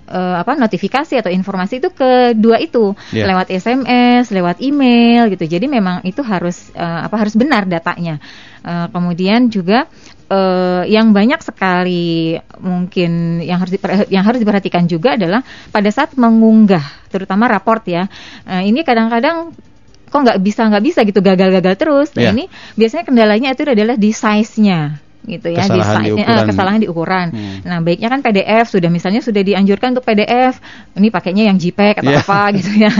eh, 0.08 0.36
apa 0.40 0.54
notifikasi 0.56 1.14
atau 1.20 1.30
informasi 1.32 1.80
itu 1.80 1.90
ke 1.92 2.34
dua 2.38 2.58
itu 2.60 2.90
Ya. 3.12 3.24
lewat 3.28 3.48
SMS, 3.52 4.28
lewat 4.32 4.60
email 4.60 5.07
gitu. 5.32 5.44
Jadi 5.48 5.66
memang 5.70 6.04
itu 6.04 6.20
harus 6.20 6.68
eh, 6.76 7.00
apa 7.06 7.16
harus 7.16 7.34
benar 7.38 7.64
datanya. 7.64 8.20
Eh, 8.60 8.86
kemudian 8.92 9.48
juga 9.48 9.88
eh, 10.28 10.82
yang 10.92 11.10
banyak 11.16 11.40
sekali 11.40 12.36
mungkin 12.60 13.40
yang 13.40 13.58
harus 13.62 13.72
diper- 13.72 14.10
yang 14.12 14.24
harus 14.26 14.40
diperhatikan 14.42 14.84
juga 14.84 15.16
adalah 15.16 15.40
pada 15.72 15.88
saat 15.88 16.12
mengunggah, 16.14 17.08
terutama 17.08 17.48
raport 17.48 17.82
ya. 17.88 18.04
Eh, 18.44 18.68
ini 18.68 18.84
kadang-kadang 18.84 19.56
kok 20.08 20.20
nggak 20.24 20.40
bisa 20.40 20.64
nggak 20.68 20.84
bisa 20.84 21.00
gitu 21.04 21.20
gagal-gagal 21.20 21.74
terus. 21.76 22.08
Nah 22.16 22.28
Ya. 22.28 22.30
ini 22.32 22.48
biasanya 22.76 23.04
kendalanya 23.08 23.48
itu 23.52 23.62
adalah 23.64 23.96
di 23.96 24.10
size-nya 24.12 25.07
gitu 25.28 25.52
ya 25.52 25.60
Kesalahan 25.62 26.00
di 26.00 26.08
di 26.08 26.10
eh, 26.10 26.24
ukuran. 26.24 26.46
kesalahan 26.48 26.80
di 26.80 26.88
ukuran. 26.88 27.26
Hmm. 27.30 27.56
Nah, 27.62 27.78
baiknya 27.78 28.08
kan 28.08 28.20
PDF 28.20 28.66
sudah 28.68 28.88
misalnya 28.88 29.20
sudah 29.20 29.42
dianjurkan 29.44 29.92
untuk 29.92 30.02
PDF. 30.02 30.56
Ini 30.92 31.08
pakainya 31.08 31.44
yang 31.46 31.56
JPEG 31.56 32.00
atau 32.00 32.10
Iya. 32.10 32.24
apa 32.24 32.40
gitu 32.58 32.70
ya. 32.74 32.92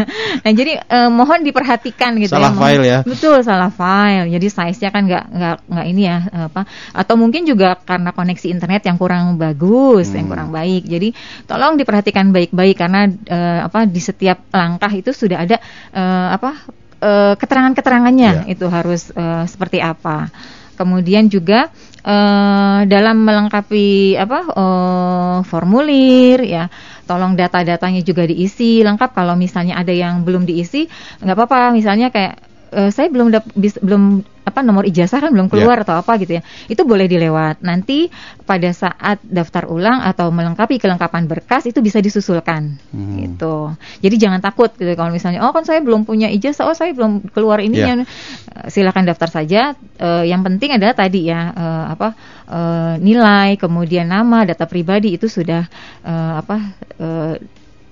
Nah, 0.44 0.52
jadi 0.52 0.72
eh, 0.78 1.10
mohon 1.10 1.40
diperhatikan 1.42 2.14
gitu 2.16 2.36
Salah 2.36 2.52
ya. 2.52 2.60
file 2.60 2.84
ya. 2.84 2.98
Betul, 3.02 3.40
salah 3.40 3.72
file. 3.72 4.28
Jadi 4.28 4.46
size-nya 4.46 4.90
kan 4.90 5.02
nggak 5.04 5.24
nggak 5.28 5.56
nggak 5.66 5.86
ini 5.88 6.02
ya 6.04 6.18
apa 6.50 6.62
atau 6.92 7.14
mungkin 7.16 7.42
juga 7.42 7.74
karena 7.74 8.12
koneksi 8.12 8.46
internet 8.48 8.84
yang 8.84 8.96
kurang 8.96 9.34
bagus, 9.34 10.12
yang 10.12 10.28
Hmm. 10.28 10.32
kurang 10.36 10.50
baik. 10.52 10.84
Jadi 10.84 11.08
tolong 11.44 11.74
diperhatikan 11.74 12.28
baik-baik 12.28 12.76
karena 12.76 13.08
eh, 13.08 13.60
apa 13.64 13.88
di 13.88 13.98
setiap 13.98 14.52
langkah 14.52 14.92
itu 14.92 15.10
sudah 15.10 15.42
ada 15.42 15.56
eh, 15.90 16.28
apa 16.30 16.50
eh, 16.98 17.34
keterangan-keterangannya 17.38 18.30
Ya. 18.44 18.44
itu 18.50 18.66
harus 18.66 19.08
eh, 19.10 19.44
seperti 19.46 19.78
apa. 19.78 20.28
Kemudian 20.74 21.26
juga 21.26 21.70
eh, 22.02 22.80
dalam 22.88 23.16
melengkapi 23.22 24.16
apa 24.16 24.38
eh, 24.48 25.38
formulir 25.44 26.38
ya, 26.42 26.64
tolong 27.04 27.36
data-datanya 27.36 28.00
juga 28.02 28.24
diisi 28.24 28.80
lengkap. 28.82 29.10
Kalau 29.12 29.34
misalnya 29.36 29.78
ada 29.78 29.92
yang 29.92 30.24
belum 30.24 30.48
diisi, 30.48 30.88
nggak 31.22 31.36
apa-apa. 31.36 31.72
Misalnya 31.76 32.08
kayak 32.08 32.47
eh, 32.70 32.90
saya 32.90 33.08
belum 33.08 33.28
dap- 33.30 33.52
bis- 33.52 33.80
belum 33.80 34.20
apa 34.48 34.64
nomor 34.64 34.88
ijazah 34.88 35.20
kan 35.20 35.28
belum 35.28 35.52
keluar 35.52 35.76
atau 35.84 36.00
apa 36.00 36.16
gitu 36.16 36.40
ya. 36.40 36.42
Itu 36.72 36.88
boleh 36.88 37.04
dilewat. 37.04 37.60
Nanti 37.60 38.08
pada 38.48 38.72
saat 38.72 39.20
daftar 39.20 39.68
ulang 39.68 40.00
atau 40.00 40.32
melengkapi 40.32 40.80
kelengkapan 40.80 41.28
berkas 41.28 41.68
itu 41.68 41.84
bisa 41.84 42.00
disusulkan 42.00 42.80
Hmm. 42.88 43.20
gitu. 43.20 43.76
Jadi 44.00 44.16
jangan 44.16 44.40
takut 44.40 44.72
gitu 44.72 44.88
kalau 44.96 45.12
misalnya 45.12 45.44
oh 45.44 45.52
kan 45.52 45.68
saya 45.68 45.84
belum 45.84 46.08
punya 46.08 46.32
ijazah, 46.32 46.64
oh 46.64 46.72
saya 46.72 46.96
belum 46.96 47.28
keluar 47.28 47.60
ininya. 47.60 48.08
Eh, 48.08 48.72
Silakan 48.72 49.04
daftar 49.04 49.28
saja. 49.28 49.76
Eh, 50.00 50.24
yang 50.32 50.40
penting 50.40 50.72
adalah 50.72 50.96
tadi 50.96 51.28
ya 51.28 51.52
eh, 51.52 51.84
apa 51.92 52.08
eh, 52.48 52.94
nilai, 53.04 53.60
kemudian 53.60 54.08
nama, 54.08 54.48
data 54.48 54.64
pribadi 54.64 55.12
itu 55.12 55.28
sudah 55.28 55.68
eh, 56.08 56.32
apa 56.40 56.56
eh, 56.96 57.36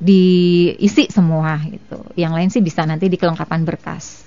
diisi 0.01 1.09
semua 1.12 1.61
gitu. 1.69 2.01
Yang 2.17 2.33
lain 2.33 2.49
sih 2.49 2.62
bisa 2.65 2.85
nanti 2.85 3.09
di 3.09 3.21
kelengkapan 3.21 3.61
berkas. 3.65 4.25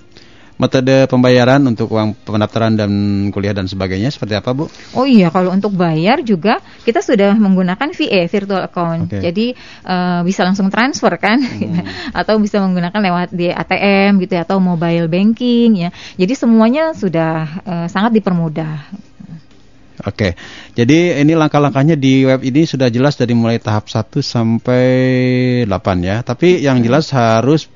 Metode 0.60 1.08
pembayaran 1.08 1.64
untuk 1.64 1.88
uang 1.96 2.12
pendaftaran 2.20 2.76
dan 2.76 2.92
kuliah 3.32 3.56
dan 3.56 3.64
sebagainya 3.64 4.12
seperti 4.12 4.36
apa, 4.36 4.52
Bu? 4.52 4.68
Oh 4.92 5.08
iya, 5.08 5.32
kalau 5.32 5.56
untuk 5.56 5.72
bayar 5.72 6.20
juga 6.20 6.60
kita 6.84 7.00
sudah 7.00 7.32
menggunakan 7.32 7.96
VA 7.96 8.28
virtual 8.28 8.60
account. 8.68 9.08
Oke. 9.08 9.24
Jadi 9.24 9.56
eh, 9.88 10.20
bisa 10.20 10.44
langsung 10.44 10.68
transfer 10.68 11.16
kan, 11.16 11.40
atau 12.20 12.36
bisa 12.36 12.60
menggunakan 12.60 13.00
lewat 13.00 13.28
di 13.32 13.48
ATM 13.48 14.20
gitu 14.20 14.36
ya, 14.36 14.44
atau 14.44 14.60
mobile 14.60 15.08
banking 15.08 15.88
ya. 15.88 15.90
Jadi 16.20 16.36
semuanya 16.36 16.92
sudah 16.92 17.64
eh, 17.64 17.86
sangat 17.88 18.12
dipermudah. 18.20 19.08
Oke. 20.08 20.32
Jadi 20.72 21.20
ini 21.20 21.36
langkah-langkahnya 21.36 21.96
di 21.96 22.24
web 22.24 22.40
ini 22.40 22.64
sudah 22.64 22.88
jelas 22.88 23.20
dari 23.20 23.36
mulai 23.36 23.60
tahap 23.60 23.88
1 23.88 24.20
sampai 24.24 24.84
8 25.68 26.00
ya. 26.00 26.24
Tapi 26.24 26.64
yang 26.64 26.80
jelas 26.80 27.12
harus 27.12 27.68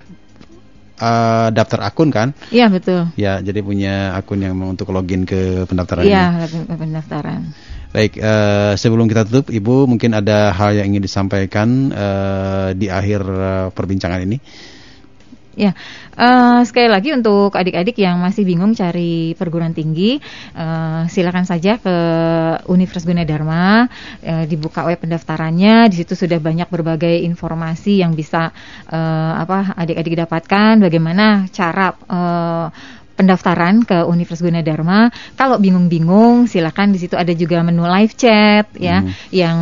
eh, 0.99 1.49
daftar 1.51 1.81
akun 1.89 2.11
kan? 2.15 2.33
Iya 2.51 2.71
betul. 2.71 3.11
Ya, 3.19 3.39
jadi 3.43 3.61
punya 3.61 4.15
akun 4.15 4.43
yang 4.43 4.59
untuk 4.63 4.91
login 4.95 5.27
ke 5.27 5.67
pendaftaran. 5.67 6.07
Iya 6.07 6.47
pendaftaran. 6.69 7.55
Baik, 7.95 8.19
eh, 8.19 8.75
sebelum 8.75 9.07
kita 9.07 9.23
tutup, 9.23 9.55
Ibu 9.55 9.87
mungkin 9.87 10.19
ada 10.19 10.51
hal 10.51 10.75
yang 10.75 10.91
ingin 10.91 11.07
disampaikan 11.07 11.95
eh, 11.95 12.69
di 12.75 12.91
akhir 12.91 13.23
eh, 13.23 13.67
perbincangan 13.71 14.19
ini. 14.27 14.39
Ya, 15.55 15.71
eh, 16.19 16.61
sekali 16.67 16.91
lagi 16.91 17.15
untuk 17.15 17.55
adik-adik 17.55 17.95
yang 18.03 18.19
masih 18.19 18.43
bingung 18.43 18.75
cari 18.75 19.39
perguruan 19.39 19.71
tinggi, 19.71 20.19
eh, 20.55 21.03
silakan 21.07 21.47
saja 21.47 21.79
ke 21.79 21.97
Universitas 22.67 23.07
Gunadarma, 23.07 23.87
eh, 24.23 24.45
dibuka 24.51 24.83
web 24.83 24.99
pendaftarannya. 24.99 25.87
Di 25.95 26.03
situ 26.03 26.19
sudah 26.19 26.43
banyak 26.43 26.67
berbagai 26.67 27.23
informasi 27.23 28.03
yang 28.03 28.19
bisa 28.19 28.51
eh, 28.91 29.33
apa 29.39 29.79
adik-adik 29.79 30.27
dapatkan. 30.27 30.83
Bagaimana 30.83 31.47
cara 31.55 31.95
eh, 31.95 32.67
pendaftaran 33.15 33.87
ke 33.87 34.03
Universitas 34.05 34.43
Gunadarma. 34.43 35.11
Kalau 35.39 35.63
bingung-bingung, 35.63 36.51
silakan 36.51 36.91
di 36.91 36.99
situ 36.99 37.15
ada 37.15 37.31
juga 37.35 37.63
menu 37.63 37.87
live 37.87 38.15
chat 38.19 38.67
ya, 38.75 38.99
Hmm. 39.01 39.11
yang 39.31 39.59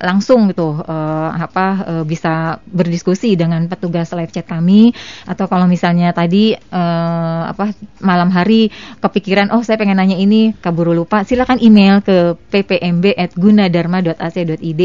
langsung 0.00 0.48
gitu 0.48 0.80
eh, 0.80 1.30
apa 1.36 1.66
eh, 1.84 2.04
bisa 2.08 2.56
berdiskusi 2.64 3.36
dengan 3.36 3.68
petugas 3.68 4.08
live 4.16 4.32
chat 4.32 4.48
kami. 4.48 4.96
Atau 5.28 5.44
kalau 5.48 5.66
misalnya 5.68 6.12
tadi 6.16 6.56
eh, 6.56 7.42
apa 7.44 7.76
malam 8.00 8.32
hari 8.32 8.72
kepikiran, 9.00 9.50
oh 9.52 9.60
saya 9.60 9.76
pengen 9.76 10.00
nanya 10.00 10.16
ini, 10.16 10.56
kaburu 10.56 10.96
lupa, 10.96 11.20
silakan 11.28 11.60
email 11.60 12.00
ke 12.00 12.32
ppmb@gunadarma.ac.id 12.50 14.82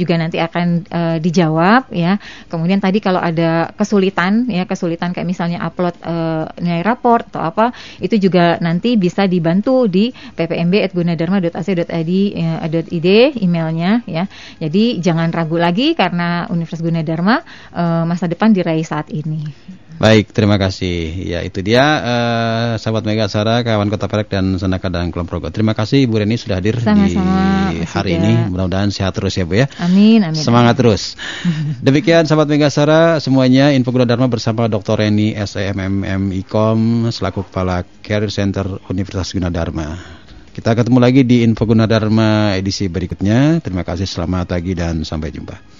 juga 0.00 0.14
nanti 0.16 0.40
akan 0.40 0.66
eh, 0.88 1.20
dijawab 1.20 1.92
ya. 1.92 2.16
Kemudian 2.48 2.80
tadi 2.80 3.04
kalau 3.04 3.20
ada 3.20 3.68
kesulitan 3.76 4.48
ya, 4.48 4.64
kesulitan 4.64 5.12
kayak 5.12 5.28
misalnya 5.28 5.60
upload 5.64 5.96
eh, 6.00 6.44
nilai 6.64 6.80
raport 6.80 7.28
atau 7.30 7.49
apa, 7.50 7.74
itu 7.98 8.16
juga 8.16 8.56
nanti 8.62 8.94
bisa 8.94 9.26
dibantu 9.26 9.90
di 9.90 10.14
ppmb@gunadarma.ac.id 10.14 12.12
ya, 12.34 12.52
.id 12.66 13.08
emailnya 13.42 14.06
ya. 14.06 14.24
Jadi 14.62 15.02
jangan 15.02 15.34
ragu 15.34 15.58
lagi 15.58 15.98
karena 15.98 16.46
Universitas 16.48 16.86
Gunadarma 16.86 17.42
eh, 17.74 18.04
masa 18.06 18.30
depan 18.30 18.54
diraih 18.54 18.86
saat 18.86 19.10
ini. 19.10 19.42
Baik, 20.00 20.32
terima 20.32 20.56
kasih. 20.56 21.12
Ya, 21.28 21.44
itu 21.44 21.60
dia 21.60 21.84
eh, 21.84 22.70
sahabat 22.80 23.04
Mega 23.04 23.28
Sara, 23.28 23.60
kawan 23.60 23.92
Kota 23.92 24.08
Perak 24.08 24.32
dan 24.32 24.56
Senaka 24.56 24.88
dan 24.88 25.12
Kulon 25.12 25.28
Progo. 25.28 25.52
Terima 25.52 25.76
kasih 25.76 26.08
Ibu 26.08 26.24
Reni 26.24 26.40
sudah 26.40 26.56
hadir 26.56 26.80
Sama-sama, 26.80 27.68
di 27.68 27.84
Mas 27.84 27.92
hari 27.92 28.16
ini. 28.16 28.48
Mudah-mudahan 28.48 28.88
sehat 28.88 29.12
terus 29.20 29.36
ya, 29.36 29.44
Bu 29.44 29.60
ya. 29.60 29.68
Amin 29.76 30.24
amin. 30.24 30.40
Semangat 30.40 30.80
terus. 30.80 31.20
Demikian 31.84 32.24
sahabat 32.24 32.48
Megasara 32.48 33.20
semuanya 33.20 33.76
info 33.76 33.92
Guna 33.92 34.08
Dharma 34.08 34.24
bersama 34.24 34.72
Dr. 34.72 35.04
Reni 35.04 35.36
SEMMM 35.36 36.32
IKOM 36.48 37.12
selaku 37.12 37.44
Kepala 37.52 37.84
Career 38.00 38.32
Center 38.32 38.80
Universitas 38.88 39.36
Gunadarma. 39.36 40.00
Kita 40.56 40.72
ketemu 40.72 40.96
lagi 40.96 41.28
di 41.28 41.44
Info 41.44 41.68
Gunadarma 41.68 42.56
edisi 42.56 42.88
berikutnya. 42.88 43.60
Terima 43.60 43.84
kasih, 43.84 44.08
selamat 44.08 44.48
pagi 44.48 44.72
dan 44.72 45.04
sampai 45.04 45.28
jumpa. 45.28 45.79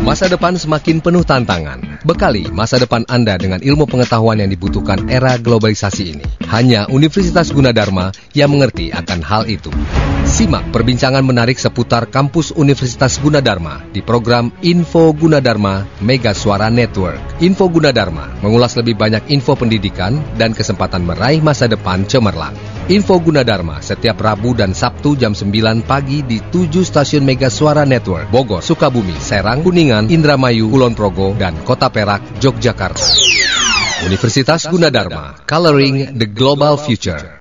Masa 0.00 0.26
depan 0.26 0.58
semakin 0.58 0.98
penuh 0.98 1.22
tantangan. 1.22 2.02
Bekali 2.02 2.48
masa 2.50 2.80
depan 2.80 3.04
Anda 3.06 3.36
dengan 3.36 3.60
ilmu 3.60 3.84
pengetahuan 3.86 4.40
yang 4.40 4.50
dibutuhkan 4.50 5.06
era 5.06 5.36
globalisasi 5.36 6.02
ini. 6.16 6.26
Hanya 6.50 6.88
Universitas 6.90 7.52
Gunadarma 7.52 8.10
yang 8.34 8.50
mengerti 8.50 8.90
akan 8.90 9.20
hal 9.22 9.46
itu. 9.46 9.70
Simak 10.30 10.70
perbincangan 10.70 11.24
menarik 11.24 11.56
seputar 11.56 12.06
kampus 12.06 12.52
Universitas 12.54 13.16
Gunadarma 13.18 13.82
di 13.90 14.04
program 14.04 14.52
Info 14.62 15.10
Gunadarma 15.16 15.88
Mega 16.04 16.36
Suara 16.36 16.68
Network. 16.68 17.40
Info 17.40 17.66
Gunadarma 17.72 18.40
mengulas 18.44 18.76
lebih 18.76 19.00
banyak 19.00 19.32
info 19.32 19.56
pendidikan 19.56 20.20
dan 20.36 20.52
kesempatan 20.52 21.08
meraih 21.08 21.40
masa 21.40 21.66
depan 21.66 22.04
cemerlang. 22.04 22.52
Info 22.90 23.22
Gunadarma 23.22 23.78
setiap 23.78 24.18
Rabu 24.18 24.50
dan 24.50 24.74
Sabtu 24.74 25.14
jam 25.14 25.30
9 25.30 25.86
pagi 25.86 26.26
di 26.26 26.42
7 26.42 26.82
stasiun 26.82 27.22
Mega 27.22 27.46
Suara 27.46 27.86
Network, 27.86 28.26
Bogor, 28.34 28.66
Sukabumi, 28.66 29.14
Serang, 29.22 29.62
Kuningan, 29.70 30.10
Indramayu, 30.10 30.66
Kulon 30.66 30.98
Progo, 30.98 31.30
dan 31.38 31.54
Kota 31.62 31.86
Perak, 31.94 32.42
Yogyakarta. 32.42 33.06
Universitas 34.02 34.66
Gunadarma, 34.66 35.46
Coloring 35.46 36.18
the 36.18 36.26
Global 36.26 36.74
Future. 36.74 37.38